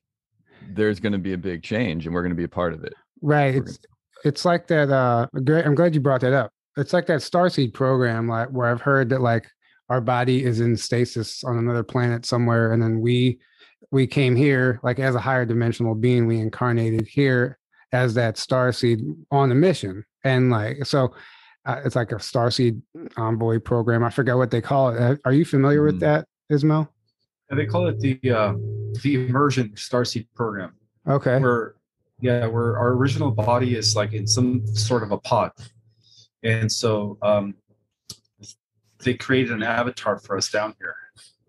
[0.69, 2.83] there's going to be a big change and we're going to be a part of
[2.83, 2.93] it.
[3.21, 3.79] Right it's
[4.25, 6.51] it's like that uh i'm glad you brought that up.
[6.75, 9.45] It's like that starseed program like where i've heard that like
[9.89, 13.39] our body is in stasis on another planet somewhere and then we
[13.91, 17.59] we came here like as a higher dimensional being we incarnated here
[17.91, 21.13] as that star seed on a mission and like so
[21.65, 22.81] uh, it's like a star seed
[23.17, 24.99] envoy program i forget what they call it.
[24.99, 25.85] Uh, are you familiar mm.
[25.85, 26.92] with that Ismael
[27.51, 28.53] they call it the uh,
[29.03, 30.73] the immersion starseed program
[31.07, 31.75] okay where
[32.19, 35.51] yeah where our original body is like in some sort of a pod
[36.43, 37.55] and so um
[39.03, 40.95] they created an avatar for us down here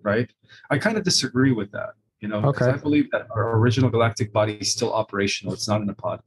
[0.03, 0.31] right
[0.71, 1.91] i kind of disagree with that
[2.25, 2.71] you know, okay.
[2.71, 5.53] I believe that our original galactic body is still operational.
[5.53, 6.23] It's not in a pod.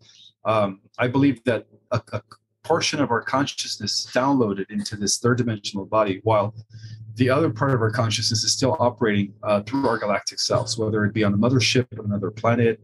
[0.46, 2.22] Um, I believe that a, a
[2.64, 6.54] portion of our consciousness downloaded into this third dimensional body, while
[7.18, 11.04] the other part of our consciousness is still operating uh, through our galactic selves, whether
[11.04, 12.80] it be on a mothership, or another planet,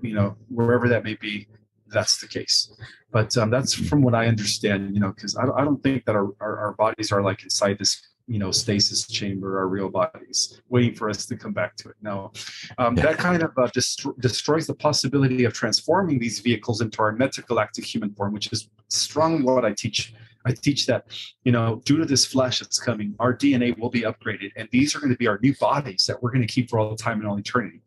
[0.00, 1.46] you know, wherever that may be.
[1.88, 2.74] That's the case.
[3.12, 6.16] But um, that's from what I understand, you know, because I, I, don't think that
[6.16, 10.62] our, our, our bodies are like inside this you know stasis chamber our real bodies
[10.70, 12.32] waiting for us to come back to it no
[12.78, 13.02] um, yeah.
[13.02, 17.84] that kind of uh, dest- destroys the possibility of transforming these vehicles into our metagalactic
[17.84, 20.14] human form which is strong what i teach
[20.44, 21.06] i teach that
[21.44, 24.94] you know due to this flesh that's coming our dna will be upgraded and these
[24.94, 26.96] are going to be our new bodies that we're going to keep for all the
[26.96, 27.80] time and all eternity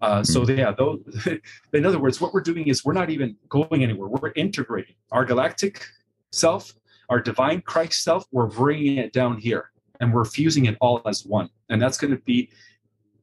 [0.00, 0.58] Uh, so hmm.
[0.58, 1.00] yeah, those,
[1.72, 4.08] in other words, what we're doing is we're not even going anywhere.
[4.08, 5.84] We're integrating our galactic
[6.32, 6.72] self,
[7.10, 8.24] our divine Christ self.
[8.32, 9.70] We're bringing it down here,
[10.00, 11.50] and we're fusing it all as one.
[11.68, 12.50] And that's going to be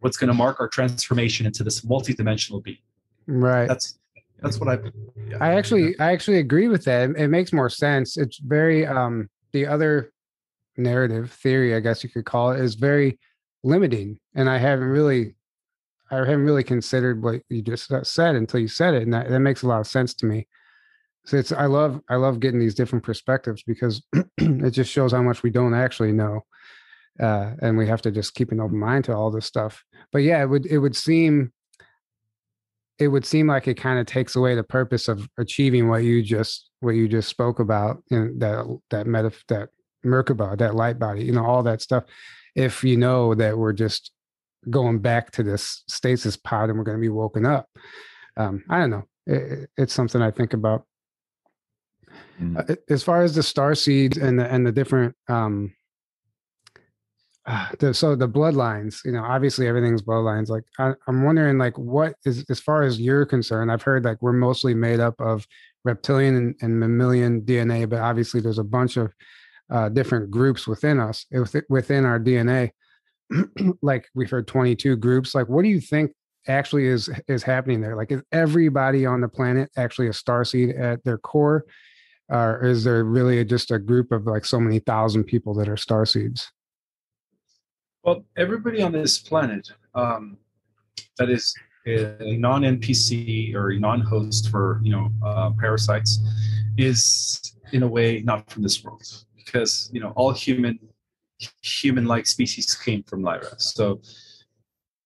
[0.02, 2.78] what's going to mark our transformation into this multidimensional being.
[3.26, 3.68] Right.
[3.68, 3.98] That's
[4.42, 4.80] that's what I.
[5.30, 5.38] Yeah.
[5.40, 7.10] I actually I actually agree with that.
[7.12, 8.18] It makes more sense.
[8.18, 10.12] It's very um the other
[10.78, 13.20] narrative theory, I guess you could call it, is very
[13.64, 15.36] limiting, and I haven't really
[16.12, 19.40] I haven't really considered what you just said until you said it, and that, that
[19.40, 20.48] makes a lot of sense to me.
[21.26, 24.02] So it's I love I love getting these different perspectives because
[24.38, 26.42] it just shows how much we don't actually know,
[27.20, 29.84] uh, and we have to just keep an open mind to all this stuff.
[30.12, 31.52] But yeah, it would it would seem
[33.00, 36.24] it would seem like it kind of takes away the purpose of achieving what you
[36.24, 39.70] just what you just spoke about in that that meta that
[40.06, 42.04] Merkaba, that light body, you know, all that stuff.
[42.56, 44.12] If you know that we're just
[44.70, 47.68] going back to this stasis pod and we're going to be woken up.
[48.36, 49.04] Um, I don't know.
[49.26, 50.86] It, it's something I think about.
[52.42, 52.70] Mm.
[52.70, 55.74] Uh, as far as the star seeds and the and the different um,
[57.48, 60.50] uh, the, so the bloodlines, you know, obviously everything's bloodlines.
[60.50, 63.72] Like I, I'm wondering, like, what is as far as you're concerned?
[63.72, 65.48] I've heard like we're mostly made up of
[65.86, 69.14] reptilian and, and mammalian DNA, but obviously there's a bunch of
[69.70, 71.26] uh, different groups within us
[71.70, 72.72] within our DNA.
[73.82, 76.12] like we've heard 22 groups like what do you think
[76.48, 80.70] actually is is happening there like is everybody on the planet actually a star seed
[80.70, 81.66] at their core
[82.30, 85.76] or is there really just a group of like so many thousand people that are
[85.76, 86.50] star seeds
[88.08, 90.38] well everybody on this planet um,
[91.20, 91.54] that is
[91.86, 96.20] a non-npc or a non-host for you know uh, parasites
[96.78, 99.04] is in a way not from this world
[99.36, 100.80] because you know all human
[101.62, 103.60] human-like species came from Lyra.
[103.60, 104.02] So,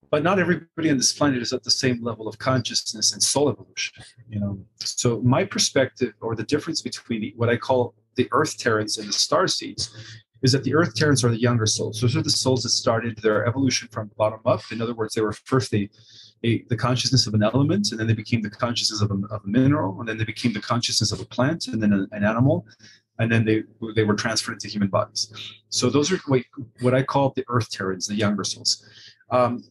[0.10, 3.50] but not everybody on this planet is at the same level of consciousness and soul
[3.50, 4.04] evolution.
[4.30, 8.98] You know, so my perspective, or the difference between what I call the Earth Terrans
[8.98, 9.96] and the Star Seeds,
[10.44, 12.02] is that the Earth Terrans are the younger souls.
[12.02, 14.62] Those are the souls that started their evolution from bottom up.
[14.72, 15.90] In other words, they were first the
[16.44, 19.42] a, the consciousness of an element, and then they became the consciousness of a, of
[19.46, 22.24] a, mineral, and then they became the consciousness of a plant, and then a, an
[22.24, 22.66] animal,
[23.20, 23.64] and then they
[23.96, 25.32] they were transferred into human bodies.
[25.70, 26.42] So those are what,
[26.82, 28.84] what I call the earth terrans, the younger souls.
[29.30, 29.64] Um,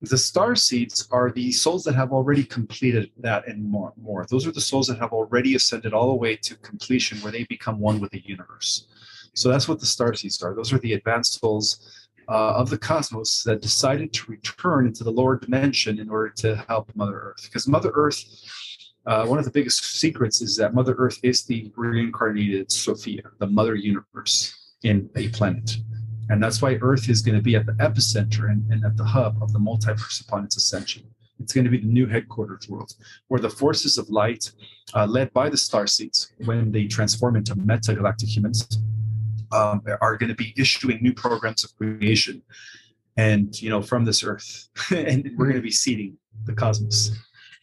[0.00, 4.26] the star seeds are the souls that have already completed that and more, more.
[4.30, 7.44] Those are the souls that have already ascended all the way to completion, where they
[7.44, 8.86] become one with the universe.
[9.38, 10.54] So that's what the star seeds are.
[10.54, 15.12] Those are the advanced souls uh, of the cosmos that decided to return into the
[15.12, 17.42] lower dimension in order to help Mother Earth.
[17.44, 18.22] Because Mother Earth
[19.08, 23.46] uh, one of the biggest secrets is that Mother Earth is the reincarnated Sophia, the
[23.46, 25.78] mother universe in a planet.
[26.28, 29.04] And that's why Earth is going to be at the epicenter and, and at the
[29.04, 31.04] hub of the multiverse upon its ascension.
[31.40, 32.92] It's going to be the new headquarters world,
[33.28, 34.52] where the forces of light,
[34.94, 38.68] uh, led by the star seeds, when they transform into meta-galactic humans,
[39.52, 42.42] um, are going to be issuing new programs of creation,
[43.16, 47.12] and you know from this Earth, and we're going to be seeding the cosmos.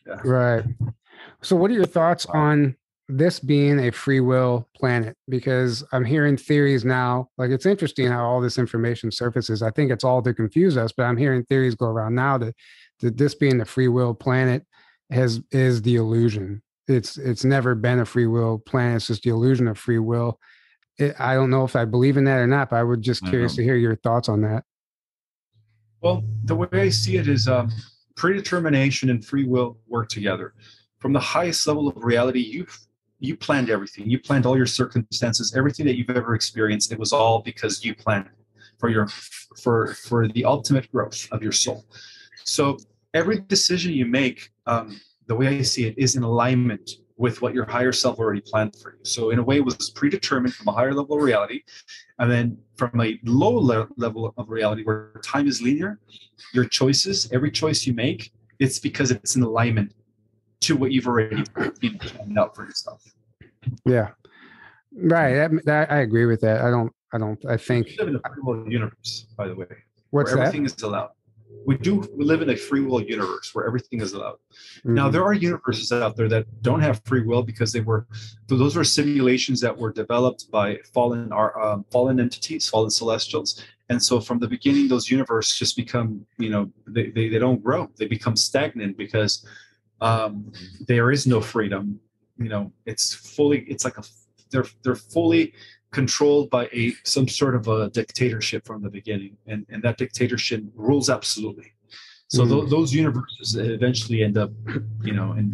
[0.06, 0.20] Yeah.
[0.24, 0.64] Right.
[1.42, 2.76] So, what are your thoughts on
[3.08, 5.16] this being a free will planet?
[5.30, 7.30] Because I'm hearing theories now.
[7.38, 9.62] Like, it's interesting how all this information surfaces.
[9.62, 12.56] I think it's all to confuse us, but I'm hearing theories go around now that,
[13.00, 14.66] that this being a free will planet
[15.12, 16.62] has is the illusion.
[16.88, 18.98] It's it's never been a free will planet.
[18.98, 20.40] It's just the illusion of free will.
[20.98, 23.26] It, I don't know if I believe in that or not, but I would just
[23.26, 24.64] curious to hear your thoughts on that.
[26.02, 27.72] Well, the way I see it is um,
[28.16, 30.54] predetermination and free will work together
[31.06, 32.66] from the highest level of reality, you
[33.20, 34.10] you planned everything.
[34.10, 36.91] You planned all your circumstances, everything that you've ever experienced.
[36.91, 38.28] It was all because you planned
[38.80, 39.08] for your
[39.56, 41.86] for for the ultimate growth of your soul.
[42.43, 42.78] So
[43.14, 47.53] every decision you make, um, the way I see it, is in alignment with what
[47.53, 48.99] your higher self already planned for you.
[49.03, 51.63] So in a way, it was predetermined from a higher level of reality,
[52.20, 55.99] and then from a low le- level of reality where time is linear,
[56.53, 59.93] your choices, every choice you make, it's because it's in alignment
[60.61, 63.03] to what you've already planned out for yourself.
[63.86, 64.09] Yeah,
[64.93, 65.36] right.
[65.36, 66.61] That, that, I agree with that.
[66.61, 66.91] I don't.
[67.13, 67.43] I don't.
[67.45, 69.68] I think we live in a will universe, by the way.
[70.11, 71.11] What's where everything is allowed.
[71.66, 74.38] We do we live in a free will universe where everything is allowed.
[74.80, 74.93] Mm-hmm.
[74.93, 78.08] Now there are universes out there that don't have free will because they were
[78.48, 84.02] those were simulations that were developed by fallen our um, fallen entities, fallen celestials, and
[84.02, 87.89] so from the beginning those universes just become you know they, they, they don't grow
[87.98, 89.46] they become stagnant because
[90.02, 90.52] um,
[90.88, 92.00] there is no freedom
[92.38, 94.04] you know it's fully it's like a
[94.52, 95.54] they're they're fully
[96.00, 96.84] controlled by a
[97.16, 101.70] some sort of a dictatorship from the beginning and and that dictatorship rules absolutely
[102.36, 102.50] So Mm.
[102.52, 104.52] tho- those universes eventually end up,
[105.08, 105.46] you know, in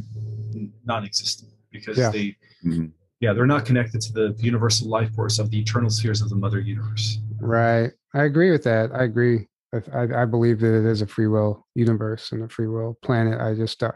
[0.92, 2.12] non-existent because Yeah.
[2.16, 2.28] they,
[2.70, 2.86] Mhm.
[3.24, 6.40] yeah, they're not connected to the universal life force of the eternal spheres of the
[6.44, 7.06] mother universe.
[7.42, 7.92] Right.
[8.14, 8.86] I agree with that.
[9.02, 9.38] I agree.
[9.76, 12.98] I, I, I believe that it is a free will universe and a free will
[13.06, 13.36] planet.
[13.48, 13.92] I just, uh,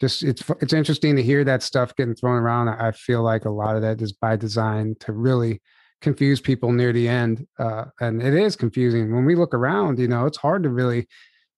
[0.00, 2.68] just it's it's interesting to hear that stuff getting thrown around.
[2.68, 5.60] I feel like a lot of that is by design to really
[6.00, 9.98] confuse people near the end, uh, and it is confusing when we look around.
[9.98, 11.06] You know, it's hard to really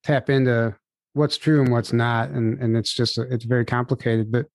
[0.03, 0.75] tap into
[1.13, 4.33] what's true and what's not, and and it's just it's very complicated.
[4.33, 4.47] But,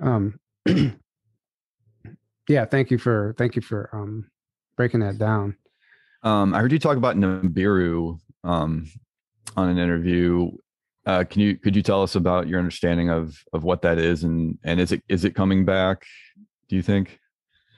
[0.00, 0.38] um,
[2.48, 4.30] yeah, thank you for thank you for um
[4.76, 5.56] breaking that down.
[6.22, 8.90] Um, I heard you talk about Nibiru um,
[9.56, 10.50] on an interview.
[11.06, 14.24] Uh, can you could you tell us about your understanding of of what that is
[14.24, 16.04] and and is it is it coming back?
[16.68, 17.20] Do you think?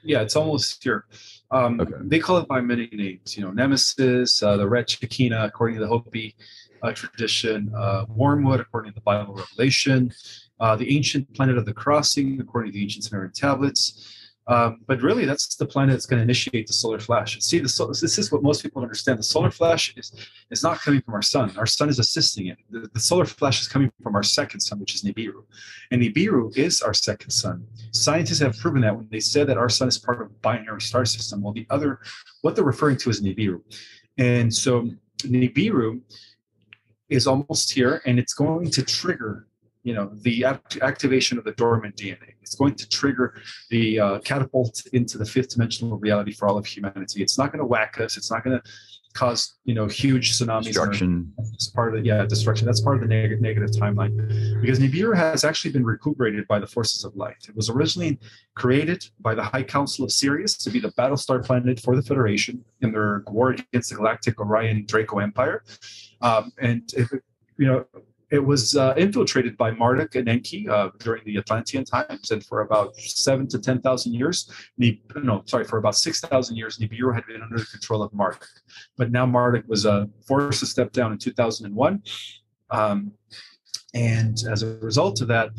[0.03, 1.05] Yeah, it's almost here.
[1.51, 1.93] Um, Okay.
[2.03, 3.35] They call it by many names.
[3.35, 6.35] You know, Nemesis, uh, the Red Shekinah, according to the Hopi
[6.81, 10.13] uh, tradition, uh, Wormwood, according to the Bible Revelation,
[10.59, 14.16] uh, the ancient planet of the crossing, according to the ancient Sumerian tablets.
[14.49, 17.37] Um, but really, that's the planet that's going to initiate the solar flash.
[17.41, 19.19] See, sol- this is what most people understand.
[19.19, 20.13] The solar flash is
[20.51, 21.53] is not coming from our sun.
[21.57, 22.57] Our sun is assisting it.
[22.69, 25.43] The, the solar flash is coming from our second sun, which is Nibiru,
[25.91, 27.67] and Nibiru is our second sun.
[27.91, 30.81] Scientists have proven that when they said that our sun is part of a binary
[30.81, 31.41] star system.
[31.41, 31.99] Well, the other,
[32.41, 33.61] what they're referring to is Nibiru,
[34.17, 34.89] and so
[35.23, 35.99] Nibiru
[37.09, 39.47] is almost here, and it's going to trigger,
[39.87, 42.33] you know, the act- activation of the dormant DNA.
[42.41, 43.35] It's going to trigger
[43.69, 47.23] the uh, catapult into the fifth dimensional reality for all of humanity.
[47.23, 48.17] It's not going to whack us.
[48.17, 48.69] It's not going to
[49.13, 50.65] cause, you know, huge tsunamis.
[50.65, 51.31] Destruction.
[51.53, 52.65] it's part of the yeah destruction.
[52.65, 56.67] That's part of the neg- negative timeline because Nibiru has actually been recuperated by the
[56.67, 57.41] forces of light.
[57.47, 58.19] It was originally
[58.55, 62.61] created by the High Council of Sirius to be the battlestar planet for the Federation
[62.81, 65.63] in their war against the Galactic Orion Draco Empire,
[66.21, 67.07] um, and it,
[67.57, 67.85] you know.
[68.29, 72.61] It was uh, infiltrated by Marduk and Enki uh, during the Atlantean times, and for
[72.61, 77.15] about seven to ten thousand years, Ni- no, sorry, for about six thousand years, Nibiru
[77.15, 78.47] had been under the control of Marduk
[78.97, 82.01] but now Marduk was uh, forced to step down in 2001.
[82.71, 83.11] Um,
[83.93, 85.49] and as a result of that,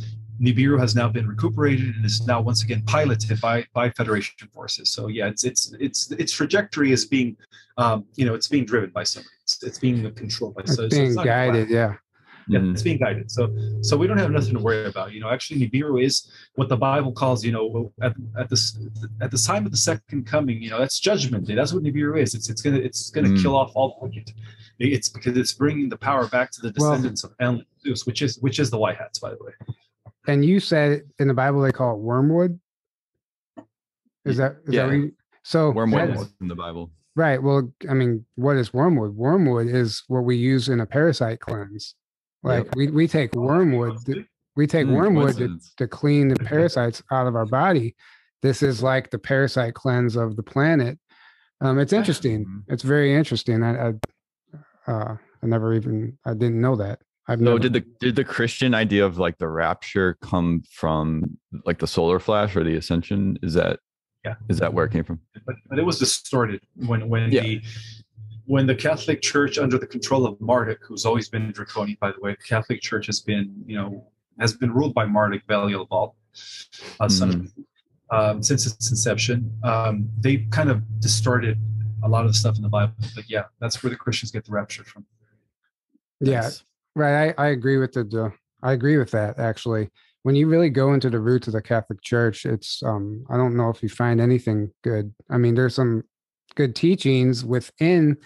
[0.41, 4.93] Nibiru has now been recuperated and is now once again piloted by by Federation forces.
[4.93, 7.37] So yeah, it's it's it's its trajectory is being,
[7.77, 9.35] um, you know, it's being driven by somebody.
[9.43, 11.71] It's, it's being controlled by It's so, so being it's not guided.
[11.71, 11.95] Yeah.
[12.49, 12.73] Yeah, Mhm.
[12.73, 13.31] it's being guided.
[13.31, 15.13] So, so we don't have nothing to worry about.
[15.13, 17.45] You know, actually, Nibiru is what the Bible calls.
[17.45, 18.79] You know, at at this
[19.21, 20.63] at the time of the second coming.
[20.63, 21.55] You know, that's judgment day.
[21.55, 22.35] That's what Nibiru is.
[22.35, 23.43] It's it's gonna it's gonna Mm.
[23.43, 24.33] kill off all the wicked.
[24.79, 28.23] It's because it's bringing the power back to the Well- descendants of Enlil, Zeus, which
[28.23, 29.53] is which is the White Hats, by the way.
[30.27, 32.61] And you said in the Bible they call it wormwood.
[34.25, 34.83] Is that is Yeah.
[34.83, 35.71] that what you, so?
[35.71, 36.91] Wormwood that- is in the Bible.
[37.17, 37.43] Right.
[37.43, 39.17] Well, I mean, what is wormwood?
[39.17, 41.97] Wormwood is what we use in a parasite cleanse.
[42.43, 42.75] Like Yep.
[42.77, 44.25] we, we take wormwood, to-
[44.57, 47.95] we take Mm, wormwood to, to clean the parasites out of our body.
[48.43, 50.99] This is like the parasite cleanse of the planet.
[51.61, 52.45] Um, it's interesting.
[52.47, 52.63] Mhm.
[52.69, 53.63] It's very interesting.
[53.65, 53.93] I, I,
[54.87, 57.01] uh, I never even, I didn't know that.
[57.27, 61.37] I've So never, did the did the Christian idea of like the rapture come from
[61.67, 63.39] like the solar flash or the ascension?
[63.43, 63.81] Is that
[64.25, 64.35] Yeah.
[64.49, 65.21] Is that where it came from?
[65.45, 67.43] but, but it was distorted when when Yeah.
[67.43, 67.63] the
[68.49, 72.21] when the Catholic Church under the control of Marduk, who's always been draconian, by the
[72.21, 74.07] way, the Catholic Church has been you know
[74.41, 76.17] has been ruled by Marduk Belial Baal,
[76.99, 77.53] uh, son
[78.11, 79.55] um, since its inception.
[79.63, 81.59] Um, they kind of distorted
[82.03, 84.47] a lot of the stuff in the Bible, but yeah, that's where the Christians get
[84.47, 85.05] the rapture from.
[86.21, 86.49] yeah.
[86.97, 87.35] Right.
[87.39, 88.33] I, I agree with the, the
[88.63, 89.91] I agree with that actually.
[90.23, 93.57] When you really go into the roots of the Catholic Church, it's um I don't
[93.57, 95.15] know if you find anything good.
[95.29, 96.05] I mean, there's some
[96.55, 98.17] good teachings within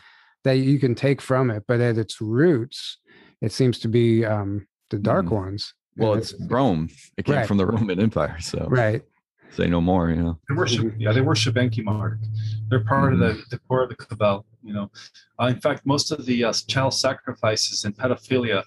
[0.44, 2.98] that you can take from it, but at its roots,
[3.40, 5.30] it seems to be um the dark Mhm.
[5.42, 5.74] ones.
[5.96, 6.88] Well, it's Rome.
[7.18, 7.46] It came Right.
[7.48, 8.36] from the Roman Empire.
[8.40, 9.02] So right.
[9.50, 10.10] say no more.
[10.10, 10.38] You know.
[10.48, 12.18] They worship, yeah, they worship Enki Marduk.
[12.68, 14.46] They're part of the, the core of the Cabal.
[14.64, 14.90] You know,
[15.40, 18.62] uh, in fact, most of the uh, child sacrifices and pedophilia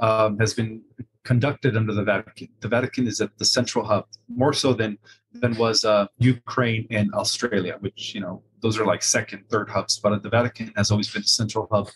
[0.00, 0.82] um, has been
[1.24, 2.48] conducted under the Vatican.
[2.60, 4.98] The Vatican is at the central hub, more so than
[5.32, 9.98] than was uh, Ukraine and Australia, which you know those are like second, third hubs.
[10.00, 11.88] But the Vatican has always been the central hub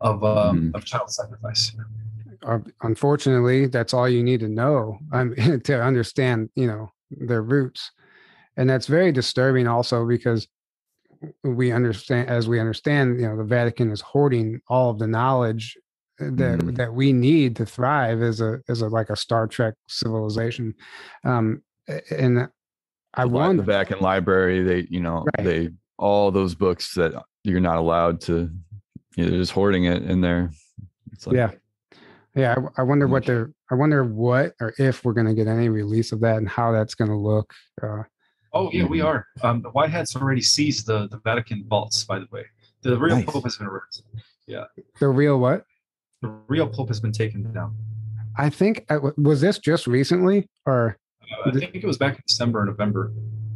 [0.00, 1.72] of um, of child sacrifice.
[2.44, 7.92] Uh, unfortunately, that's all you need to know um, to understand, you know, their roots.
[8.56, 10.48] And that's very disturbing also because
[11.44, 15.76] we understand as we understand, you know, the Vatican is hoarding all of the knowledge
[16.20, 16.76] uh, that Mhm.
[16.76, 20.74] that we need to thrive as a as a like a Star Trek civilization.
[21.24, 21.62] Um
[22.10, 22.48] and
[23.14, 24.62] I the, li- wonder the Vatican Library.
[24.62, 25.44] They, you know, Right.
[25.46, 25.68] they
[25.98, 28.50] all those books that you're not allowed to.
[29.16, 30.50] You know, they're just hoarding it in there.
[31.12, 31.52] It's like, yeah
[32.34, 33.50] Yeah, I, I wonder what they're.
[33.70, 36.72] I wonder what or if we're going to get any release of that and how
[36.72, 37.52] that's going to look.
[37.82, 38.02] Uh,
[38.52, 39.26] oh yeah, we are.
[39.42, 42.04] Um, the White Hats already seized the the Vatican vaults.
[42.04, 42.44] By the way,
[42.82, 43.24] the real Nice.
[43.26, 44.04] Pope has been arrested.
[44.46, 44.64] Yeah
[45.00, 45.64] the real what?
[46.22, 47.74] The real Pope has been taken down.
[48.36, 52.22] I think uh, was this just recently or Uh, I think it was back in
[52.26, 53.12] December or November.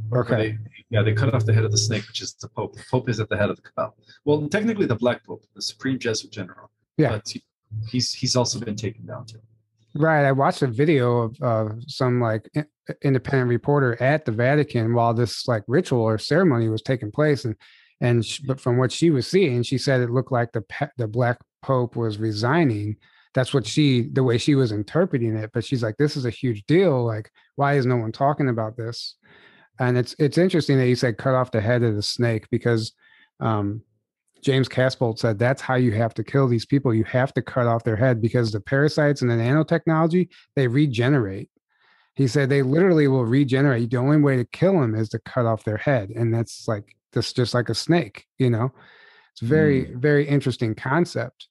[0.09, 0.36] where Okay.
[0.36, 2.74] They, yeah, they cut off the head of the snake, which is the Pope.
[2.76, 3.97] The Pope is at the head of the cabal.
[4.24, 6.70] Well, technically, the Black Pope, the Supreme Jesuit General.
[6.97, 7.11] Yeah.
[7.11, 7.45] But he-
[7.88, 9.38] he's he's also been taken down too.
[9.95, 10.24] right?
[10.26, 12.51] I watched a video of uh, some like
[13.03, 17.55] independent reporter at the Vatican while this like ritual or ceremony was taking place, and
[18.01, 20.64] and sh- but from what she was seeing, she said it looked like the
[20.97, 22.97] the Black Pope was resigning.
[23.34, 25.51] That's what she the way she was interpreting it.
[25.55, 27.05] But she's like, this is a huge deal.
[27.05, 29.14] Like, why is no one talking about this?
[29.81, 32.93] And it's it's interesting that you said cut off the head of the snake because
[33.41, 33.83] um,
[34.43, 36.95] James Casbolt said that's how you have to kill these people.
[36.95, 41.49] You have to cut off their head because the parasites and the nanotechnology they regenerate.
[42.14, 43.91] He said they literally will regenerate.
[43.91, 46.95] The only way to kill them is to cut off their head, and that's like
[47.12, 48.26] that's just like a snake.
[48.39, 48.72] You know,
[49.33, 51.49] it's very very interesting concept.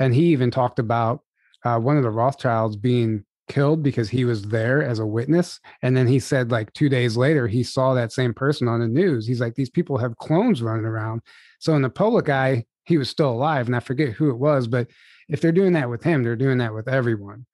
[0.00, 1.20] And he even talked about
[1.64, 5.60] uh, one of the Rothschilds being killed because he was there as a witness.
[5.82, 8.88] And then he said, like two days later, he saw that same person on the
[8.88, 9.26] news.
[9.26, 11.22] He's like, these people have clones running around.
[11.58, 13.66] So in the public eye, he was still alive.
[13.66, 14.88] And I forget who it was, but
[15.28, 17.46] if they're doing that with him, they're doing that with everyone.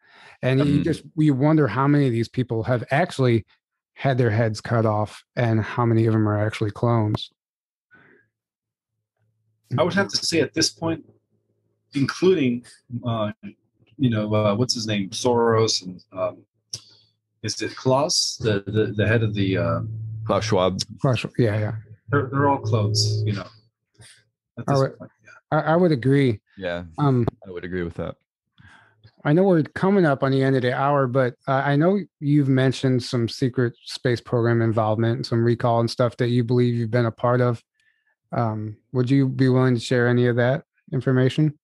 [0.43, 0.84] And you Mhm.
[0.84, 3.45] just, you wonder how many of these people have actually
[3.95, 7.30] had their heads cut off and how many of them are actually clones.
[9.76, 11.05] I would have to say at this point,
[11.95, 12.64] including,
[13.05, 13.32] uh,
[13.99, 16.38] you know, uh, what's his name, Soros, and um,
[17.42, 19.59] is it Klaus, the, the the head of the?
[19.59, 19.80] Uh,
[20.24, 20.80] Klaus Schwab.
[21.03, 21.72] Gosh, Yeah, yeah.
[22.11, 23.46] they're they're all clones, you know.
[24.59, 24.99] At this All right.
[24.99, 25.11] point.
[25.51, 26.40] I, I would agree.
[26.59, 28.16] Yeah, Um, I would agree with that.
[29.24, 31.99] I know we're coming up on the end of the hour, but uh, I know
[32.20, 36.90] you've mentioned some secret space program involvement some recall and stuff that you believe you've
[36.90, 37.62] been a part of.
[38.32, 41.59] Um, would you be willing to share any of that information?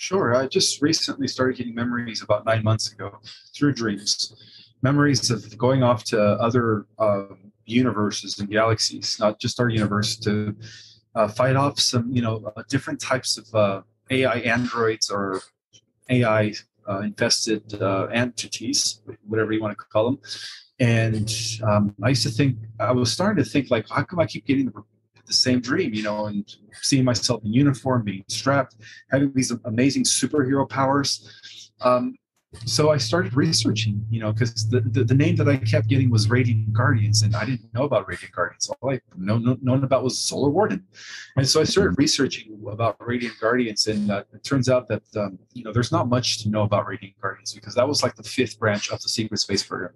[0.00, 0.34] Sure.
[0.34, 3.18] I just recently started getting memories about nine months ago
[3.54, 4.34] through dreams.
[4.80, 7.24] Memories of going off to other uh,
[7.66, 10.56] universes and galaxies, not just our universe, to
[11.14, 15.42] uh, fight off some, you know, uh, different types of uh, AI androids or
[16.08, 16.54] AI
[16.88, 20.20] uh, infested uh, entities, whatever you want to call them.
[20.78, 21.30] And
[21.62, 24.46] um, I used to think, I was starting to think, like, how come I keep
[24.46, 24.82] getting the,
[25.30, 28.76] the same dream, you know, and seeing myself in uniform, being strapped,
[29.10, 31.72] having these amazing superhero powers.
[31.80, 32.14] Um,
[32.64, 36.10] so I started researching, you know, because the, the, the name that I kept getting
[36.10, 38.68] was Radiant Guardians, and I didn't know about Radiant Guardians.
[38.68, 40.84] All I know, know, known about was Solar Warden.
[41.36, 45.38] And so I started researching about Radiant Guardians, and uh, it turns out that, um,
[45.52, 48.24] you know, there's not much to know about Radiant Guardians because that was like the
[48.24, 49.92] fifth branch of the Secret Space Program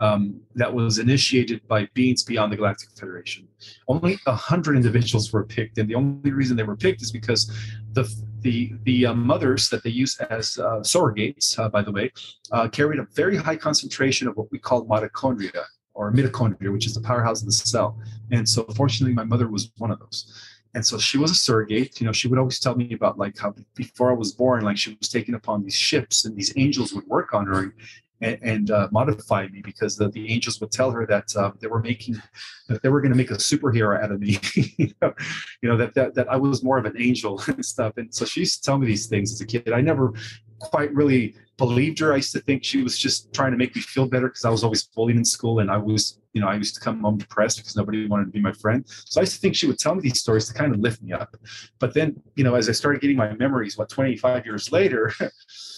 [0.00, 3.46] um, that was initiated by beings beyond the Galactic Federation.
[3.86, 7.48] Only a hundred individuals were picked, and the only reason they were picked is because
[7.92, 12.12] the the the uh, mothers that they use as uh, surrogates, uh, by the way,
[12.50, 15.64] uh, carried a very high concentration of what we call mitochondria
[15.94, 17.98] or mitochondria, which is the powerhouse of the cell.
[18.30, 20.32] And so, fortunately, my mother was one of those.
[20.74, 22.00] And so she was a surrogate.
[22.00, 24.78] You know, she would always tell me about like how before I was born, like
[24.78, 27.74] she was taken upon these ships, and these angels would work on her
[28.22, 31.80] and uh, modify me because the, the angels would tell her that uh, they were
[31.80, 32.20] making
[32.68, 34.38] that they were going to make a superhero out of me
[34.78, 35.12] you, know,
[35.60, 37.94] you know that, that that i was more of an angel and stuff.
[37.96, 39.72] And so she used to tell me these things as a kid.
[39.72, 40.12] I never
[40.58, 42.12] quite really believed her.
[42.12, 44.50] I used to think she was just trying to make me feel better because i
[44.50, 47.18] was always bullied in school and i was you know i used to come home
[47.18, 48.84] depressed because nobody wanted to be my friend.
[48.86, 51.02] So i used to think she would tell me these stories to kind of lift
[51.02, 51.36] me up.
[51.78, 55.12] But then you know as i started getting my memories what 25 years later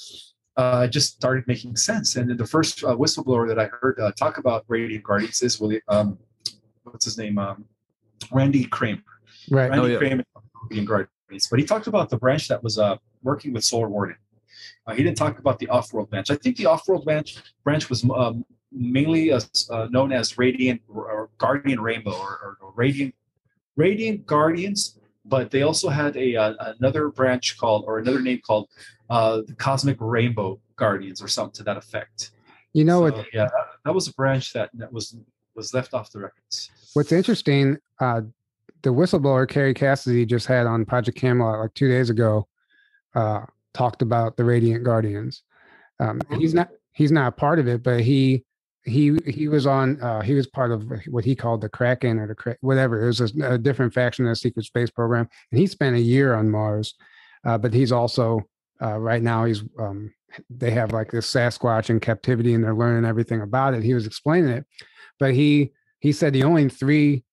[0.57, 2.17] uh, just started making sense.
[2.17, 5.61] And then the first uh, whistleblower that I heard uh, talk about Radiant Guardians is
[5.61, 6.19] William, um,
[6.85, 7.39] what's his name?
[7.39, 7.65] Um,
[8.33, 9.03] Randy Cramer.
[9.51, 9.71] Right.
[9.71, 9.99] Randy Oh, yeah.
[9.99, 10.25] Cramer,
[10.71, 11.49] Radiant Guardians.
[11.51, 14.17] But he talked about the branch that was uh, working with Solar Warden.
[14.87, 16.31] Uh, he didn't talk about the off-world branch.
[16.31, 19.41] I think the off-world branch branch was um, mainly uh,
[19.71, 23.15] uh, known as Radiant or Guardian Rainbow or, or Radiant
[23.77, 24.99] Radiant Guardians.
[25.25, 28.69] But they also had a uh, another branch called or another name called
[29.11, 32.31] uh, the Cosmic Rainbow Guardians or something to that effect.
[32.73, 33.27] You know So, what?
[33.33, 35.17] yeah, that, that was a branch that, that was
[35.55, 36.71] was left off the records.
[36.95, 37.79] What's interesting?
[38.01, 38.23] Uh,
[38.83, 42.49] the whistleblower Kerry Cassidy just had on Project Camelot like two days ago.
[43.15, 43.43] Uh,
[43.73, 45.43] talked about the Radiant Guardians.
[46.01, 48.45] Um, he's not he's not a part of it, but he
[48.85, 52.27] he he was on uh, he was part of what he called the Kraken or
[52.27, 53.03] the Kra- whatever.
[53.03, 56.01] It was a, a different faction of the secret space program, and he spent a
[56.01, 56.95] year on Mars.
[57.45, 58.41] Uh, but he's also
[58.83, 60.13] uh, right now he's um,
[60.51, 63.83] they have like this Sasquatch in captivity and they're learning everything about it.
[63.83, 64.67] He was explaining it,
[65.19, 67.25] but he he said the only three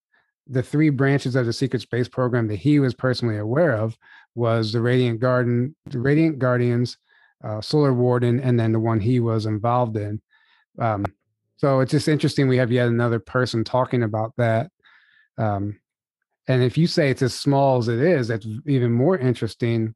[0.48, 3.98] the three branches of the secret space program that he was personally aware of
[4.36, 6.98] was the Radiant Garden, the Radiant Guardians,
[7.44, 10.22] uh, Solar Warden, and then the one he was involved in.
[10.80, 11.06] Um,
[11.58, 12.48] so it's just interesting.
[12.48, 14.72] We have yet another person talking about that.
[15.38, 15.80] Um,
[16.48, 19.96] and if you say it's as small as it is, that's even more interesting.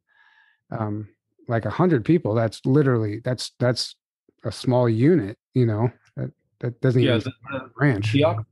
[0.71, 1.09] Um,
[1.47, 3.95] like a hundred people, that's literally that's that's
[4.43, 5.37] a small unit.
[5.53, 8.11] You know that that doesn't Yeah, even the, branch.
[8.13, 8.45] the,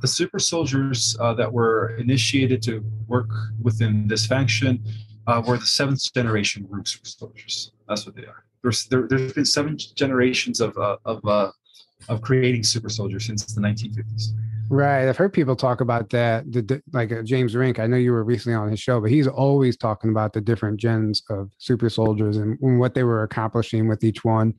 [0.00, 3.30] the super soldiers uh, that were initiated to work
[3.60, 4.82] within this faction
[5.26, 7.72] uh, were the seventh generation root super soldiers.
[7.88, 8.44] That's what they are.
[8.62, 11.50] There's there, there's been seven generations of uh, of uh,
[12.08, 14.32] of creating super soldiers since the 1950s.
[14.72, 15.08] Right.
[15.08, 16.50] I've heard people talk about that.
[16.52, 19.10] The, the- like uh, James Rink, I know you were recently on his show, but
[19.10, 23.24] he's always talking about the different gens of super soldiers and, and what they were
[23.24, 24.54] accomplishing with each one.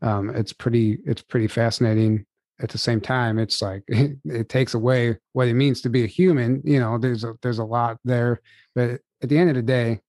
[0.00, 2.24] Um, it's pretty, it's pretty fascinating.
[2.60, 6.06] At the same time, it's like it, takes away what it means to be a
[6.06, 6.62] human.
[6.64, 8.40] You know, there's a there's a lot there,
[8.74, 10.00] but at the end of the day,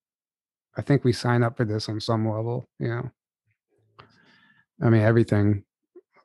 [0.77, 2.69] I think we sign up for this on some level.
[2.79, 3.11] You know,
[4.81, 5.63] I mean everything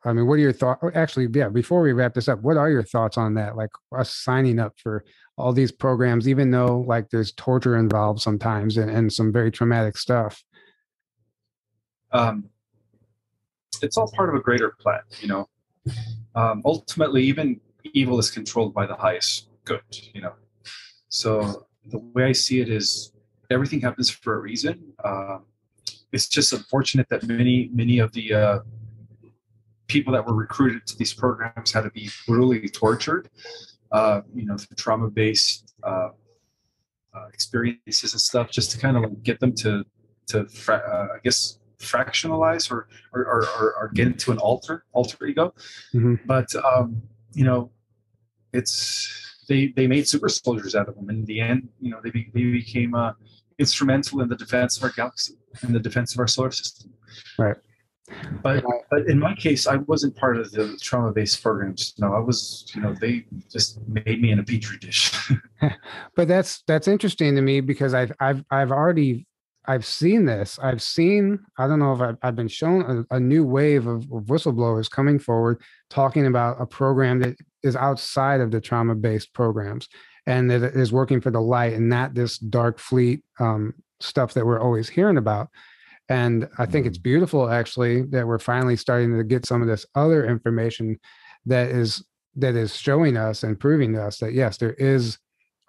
[0.05, 0.83] I mean, what are your thoughts?
[0.95, 3.57] Actually, yeah, before we wrap this up, what are your thoughts on that?
[3.57, 5.05] Like us signing up for
[5.37, 9.97] all these programs, even though like there's torture involved sometimes and, and some very traumatic
[9.97, 10.43] stuff.
[12.13, 12.49] um,
[13.83, 15.49] it's all part of a greater plan, you know.
[16.35, 17.61] Um, ultimately, even
[17.93, 19.81] evil is controlled by the highest good,
[20.15, 20.35] you know.
[21.09, 23.13] So the way I see it is,
[23.51, 24.93] everything happens for a reason.
[25.05, 25.45] Um,
[26.13, 28.59] it's just unfortunate that many, many of the uh,
[29.95, 33.25] people that were recruited to these programs had to be brutally tortured,
[33.99, 36.09] uh, you know, through trauma-based uh,
[37.17, 39.85] uh, experiences and stuff, just to kind of like get them to,
[40.31, 41.59] to fra- uh, I guess,
[41.95, 42.81] fractionalize or
[43.13, 45.53] or, or, or, or get into an alter alter ego
[45.93, 46.15] Mhm.
[46.33, 47.03] but um
[47.35, 47.61] you know
[48.53, 48.69] it's
[49.49, 52.31] they they made super soldiers out of them in the end you know they, be,
[52.35, 53.13] they became uh
[53.59, 55.35] instrumental in the defense of our galaxy
[55.65, 56.89] in the defense of our solar system
[57.37, 57.57] Right.
[58.43, 62.71] But but in my case i wasn't part of the trauma-based programs no i was
[62.75, 65.13] you know they just made me in a petri dish
[66.17, 69.27] But that's that's interesting to me because I've I've I've already
[69.67, 70.59] I've seen this.
[70.63, 74.03] I've seen I don't know if I've, I've been shown a, a new wave of,
[74.13, 79.33] of whistleblowers coming forward talking about a program that is outside of the trauma based
[79.33, 79.89] programs
[80.27, 84.47] and that is working for the light and not this dark fleet um, stuff that
[84.47, 85.49] we're always hearing about.
[86.13, 89.87] And I think it's beautiful actually that we're finally starting to get some of this
[89.95, 91.01] other information
[91.47, 92.05] that is
[92.37, 95.17] that is showing us and proving to us that yes, there is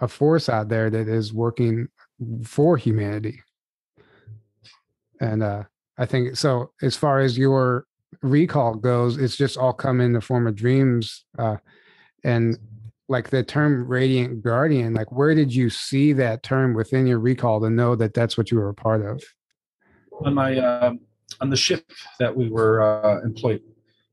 [0.02, 1.88] a force out there that is working
[2.44, 3.40] for humanity.
[5.22, 5.64] And uh,
[5.98, 6.72] I think so.
[6.82, 7.86] As far as your
[8.22, 11.24] recall goes, it's just all come in the form of dreams.
[11.40, 11.56] Uh,
[12.26, 12.58] and
[13.08, 17.62] like the term radiant guardian, like where did you see that term within your recall
[17.62, 19.24] to know that that's what you were a part of?
[20.22, 21.00] On my um,
[21.42, 21.86] on the ship
[22.20, 23.62] that we were uh, employed.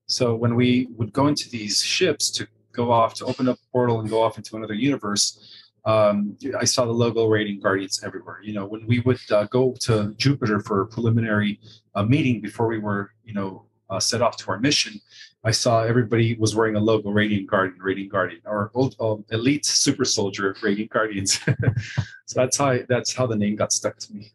[0.07, 3.73] So when we would go into these ships to go off to open up a
[3.73, 8.41] portal and go off into another universe, um, I saw the logo Radiant Guardians everywhere.
[8.43, 11.61] You know, when we would uh, go to Jupiter for a preliminary
[11.95, 15.01] uh, meeting before we were, you know, uh, set off to our mission,
[15.43, 19.65] I saw everybody was wearing a logo Radiant Guardian, Radiant Guardian, or old, um, Elite
[19.65, 21.41] Super Soldier Radiant Guardians.
[22.27, 24.33] so that's how I, that's how the name got stuck to me.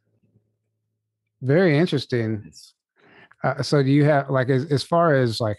[1.45, 2.51] Very interesting.
[3.43, 5.57] Uh, so do you have like as, as far as like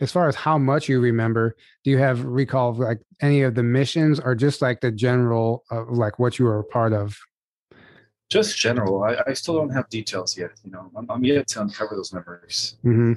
[0.00, 3.54] as far as how much you remember do you have recall of like any of
[3.54, 7.16] the missions or just like the general of like what you were a part of?
[8.30, 11.60] Just general I, I still don't have details yet you know i'm, I'm yet to
[11.60, 12.76] uncover those memories.
[12.82, 13.14] Hmm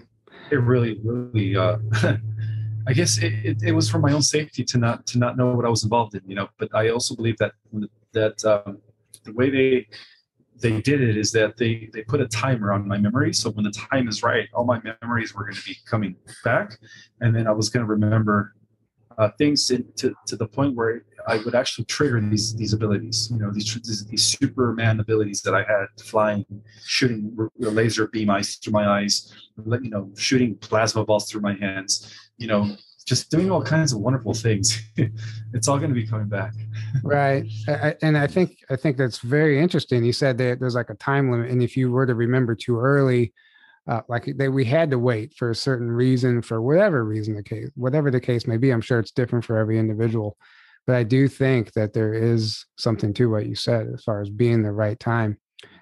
[0.52, 1.78] it really really uh
[2.88, 5.54] i guess it, it, it was for my own safety to not to not know
[5.54, 7.54] what i was involved in you know but i also believe that
[8.14, 8.78] that um,
[9.24, 9.88] the way they
[10.60, 13.64] they did it is that they they put a timer on my memory so when
[13.64, 16.78] the time is right all my memories were going to be coming back
[17.22, 18.54] and then i was going to remember
[19.18, 23.30] uh, things in, to, to the point where I would actually trigger these these abilities.
[23.32, 26.46] You know, these these, Superman abilities that I had: flying,
[26.86, 31.56] shooting r- laser beam eyes through my eyes, you know, shooting plasma balls through my
[31.56, 32.14] hands.
[32.38, 32.78] You know,
[33.08, 34.84] just doing all kinds of wonderful things.
[35.54, 36.54] it's all going to be coming back.
[37.04, 40.90] right I, and i think i think that's very interesting you said that there's like
[40.90, 43.34] a time limit and if you were to remember too early
[43.88, 47.44] uh, like they, we had to wait for a certain reason for whatever reason the
[47.44, 50.38] case whatever the case may be i'm sure it's different for every individual
[50.86, 54.30] but i do think that there is something to what you said as far as
[54.30, 55.38] being the right time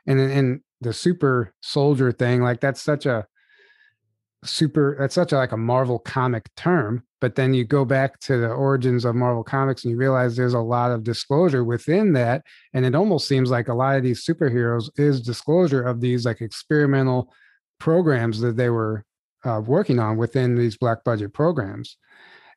[0.05, 3.25] and and the super soldier thing like that's such a
[4.43, 8.37] super that's such a like a marvel comic term but then you go back to
[8.37, 12.43] the origins of marvel comics and you realize there's a lot of disclosure within that
[12.75, 16.39] and it almost seems like a lot of these superheroes is disclosure of these like
[16.39, 17.33] experimental
[17.79, 19.03] programs that they were
[19.43, 21.97] uh, working on within these black budget programs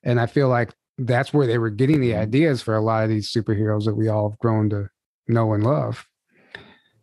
[0.02, 3.08] and i feel like that's where they were getting the ideas for a lot of
[3.08, 4.86] these superheroes that we all have grown to
[5.28, 6.06] know and love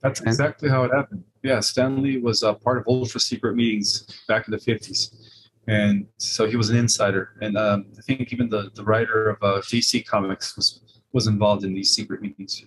[0.04, 1.24] that's exactly how it happened.
[1.42, 5.35] Yeah, Stan Lee was a part of ultra secret meetings back in the 50s.
[5.68, 7.32] And so he was an insider.
[7.42, 11.64] And um, I think even the, the writer of uh, DC Comics was, was involved
[11.64, 12.64] in these secret meetings.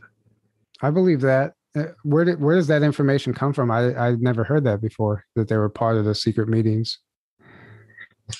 [0.82, 1.54] I believe that.
[1.76, 3.70] Uh, where did where does that information come from?
[3.70, 6.98] I I never heard that before that they were part of the secret meetings.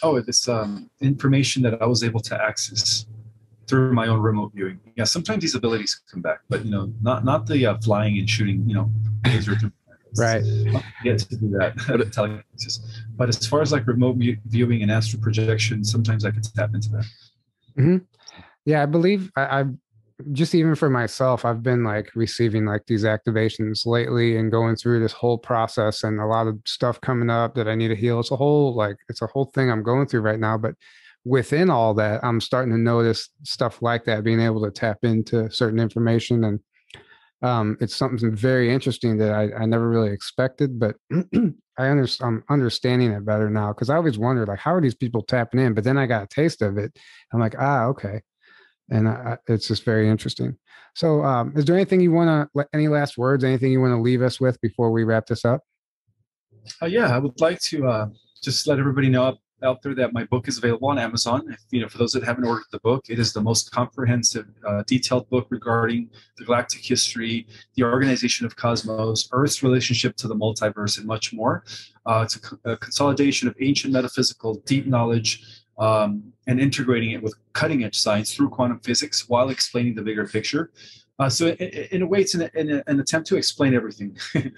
[0.03, 3.07] Oh, it's um, information that I was able to access
[3.67, 4.81] through my own remote viewing.
[4.97, 8.29] Yeah, sometimes these abilities come back, but you know, not not the uh, flying and
[8.29, 8.65] shooting.
[8.67, 8.93] You know,
[9.27, 9.73] laser through.
[10.17, 10.43] Right.
[11.05, 12.11] Get to do that.
[12.13, 13.03] telekinesis.
[13.17, 16.91] But as far as like remote viewing and astral projection, sometimes I can tap into
[16.91, 17.05] that.
[17.79, 17.97] Mm-hmm.
[18.65, 19.75] Yeah, I believe I, I've
[20.33, 25.01] just even for myself, I've been like receiving like these activations lately and going through
[25.01, 28.19] this whole process and a lot of stuff coming up that I need to heal.
[28.19, 30.59] It's a whole like it's a whole thing I'm going through right now.
[30.59, 30.75] But
[31.25, 35.49] within all that, I'm starting to notice stuff like that, being able to tap into
[35.51, 36.45] certain information.
[36.45, 36.61] And
[37.43, 40.97] um, it's something very interesting that I, I never really expected, but
[41.79, 45.23] I I'm understanding it better now because I always wondered, like, how are these people
[45.23, 45.75] tapping in?
[45.75, 46.99] But then I got a taste of it.
[47.33, 48.23] I'm like, ah, okay.
[48.91, 50.57] And I, it's just very interesting.
[50.97, 54.01] So, um, is there anything you want to, any last words, anything you want to
[54.01, 55.63] leave us with before we wrap this up?
[56.83, 58.09] Uh, yeah, I would like to uh,
[58.43, 61.43] just let everybody know out there that my book is available on Amazon.
[61.51, 64.47] If, you know, for those that haven't ordered the book, it is the most comprehensive,
[64.67, 70.35] uh, detailed book regarding the galactic history, the organization of cosmos, Earth's relationship to the
[70.35, 71.65] multiverse, and much more.
[72.07, 77.35] Uh, it's a, a, consolidation of ancient metaphysical deep knowledge um, and integrating it with
[77.53, 80.71] cutting edge science through quantum physics while explaining the bigger picture.
[81.19, 84.17] Uh, so, in, in, a way, it's an, an attempt to explain everything.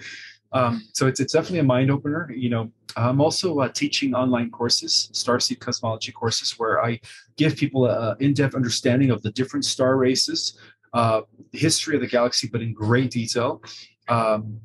[0.53, 2.29] Um, so it's, it's definitely a mind opener.
[2.35, 6.99] You know, I'm also uh, teaching online courses, starseed cosmology courses, where I
[7.37, 10.57] give people an in-depth understanding of the different star races,
[10.93, 11.21] uh,
[11.51, 13.61] the history of the galaxy, but in great detail.
[14.09, 14.59] Um,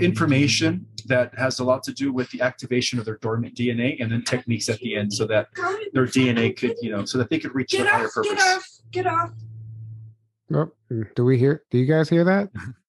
[0.00, 4.10] information that has a lot to do with the activation of their dormant DNA, and
[4.10, 5.48] then techniques at the end, so that
[5.92, 8.32] their DNA could, you know, so that they could reach their higher purpose.
[8.32, 8.68] Get off!
[8.90, 9.30] Get off!
[10.52, 11.62] Oh, do we hear?
[11.70, 12.50] Do you guys hear that?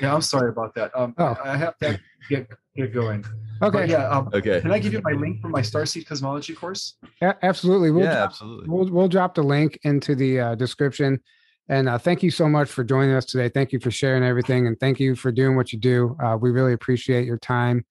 [0.00, 0.90] yeah, I'm sorry about that.
[0.94, 1.36] Um, oh.
[1.42, 3.24] I have to get get going.
[3.62, 3.78] Okay.
[3.78, 4.08] But yeah.
[4.08, 4.60] Um, okay.
[4.60, 6.96] Can I give you my link for my Starseed Cosmology course?
[7.22, 7.90] Yeah, absolutely.
[7.90, 8.68] We'll yeah, drop, absolutely.
[8.68, 11.20] We'll we'll drop the link into the uh, description.
[11.68, 13.48] And uh, thank you so much for joining us today.
[13.48, 16.16] Thank you for sharing everything, and thank you for doing what you do.
[16.22, 17.84] Uh, we really appreciate your time.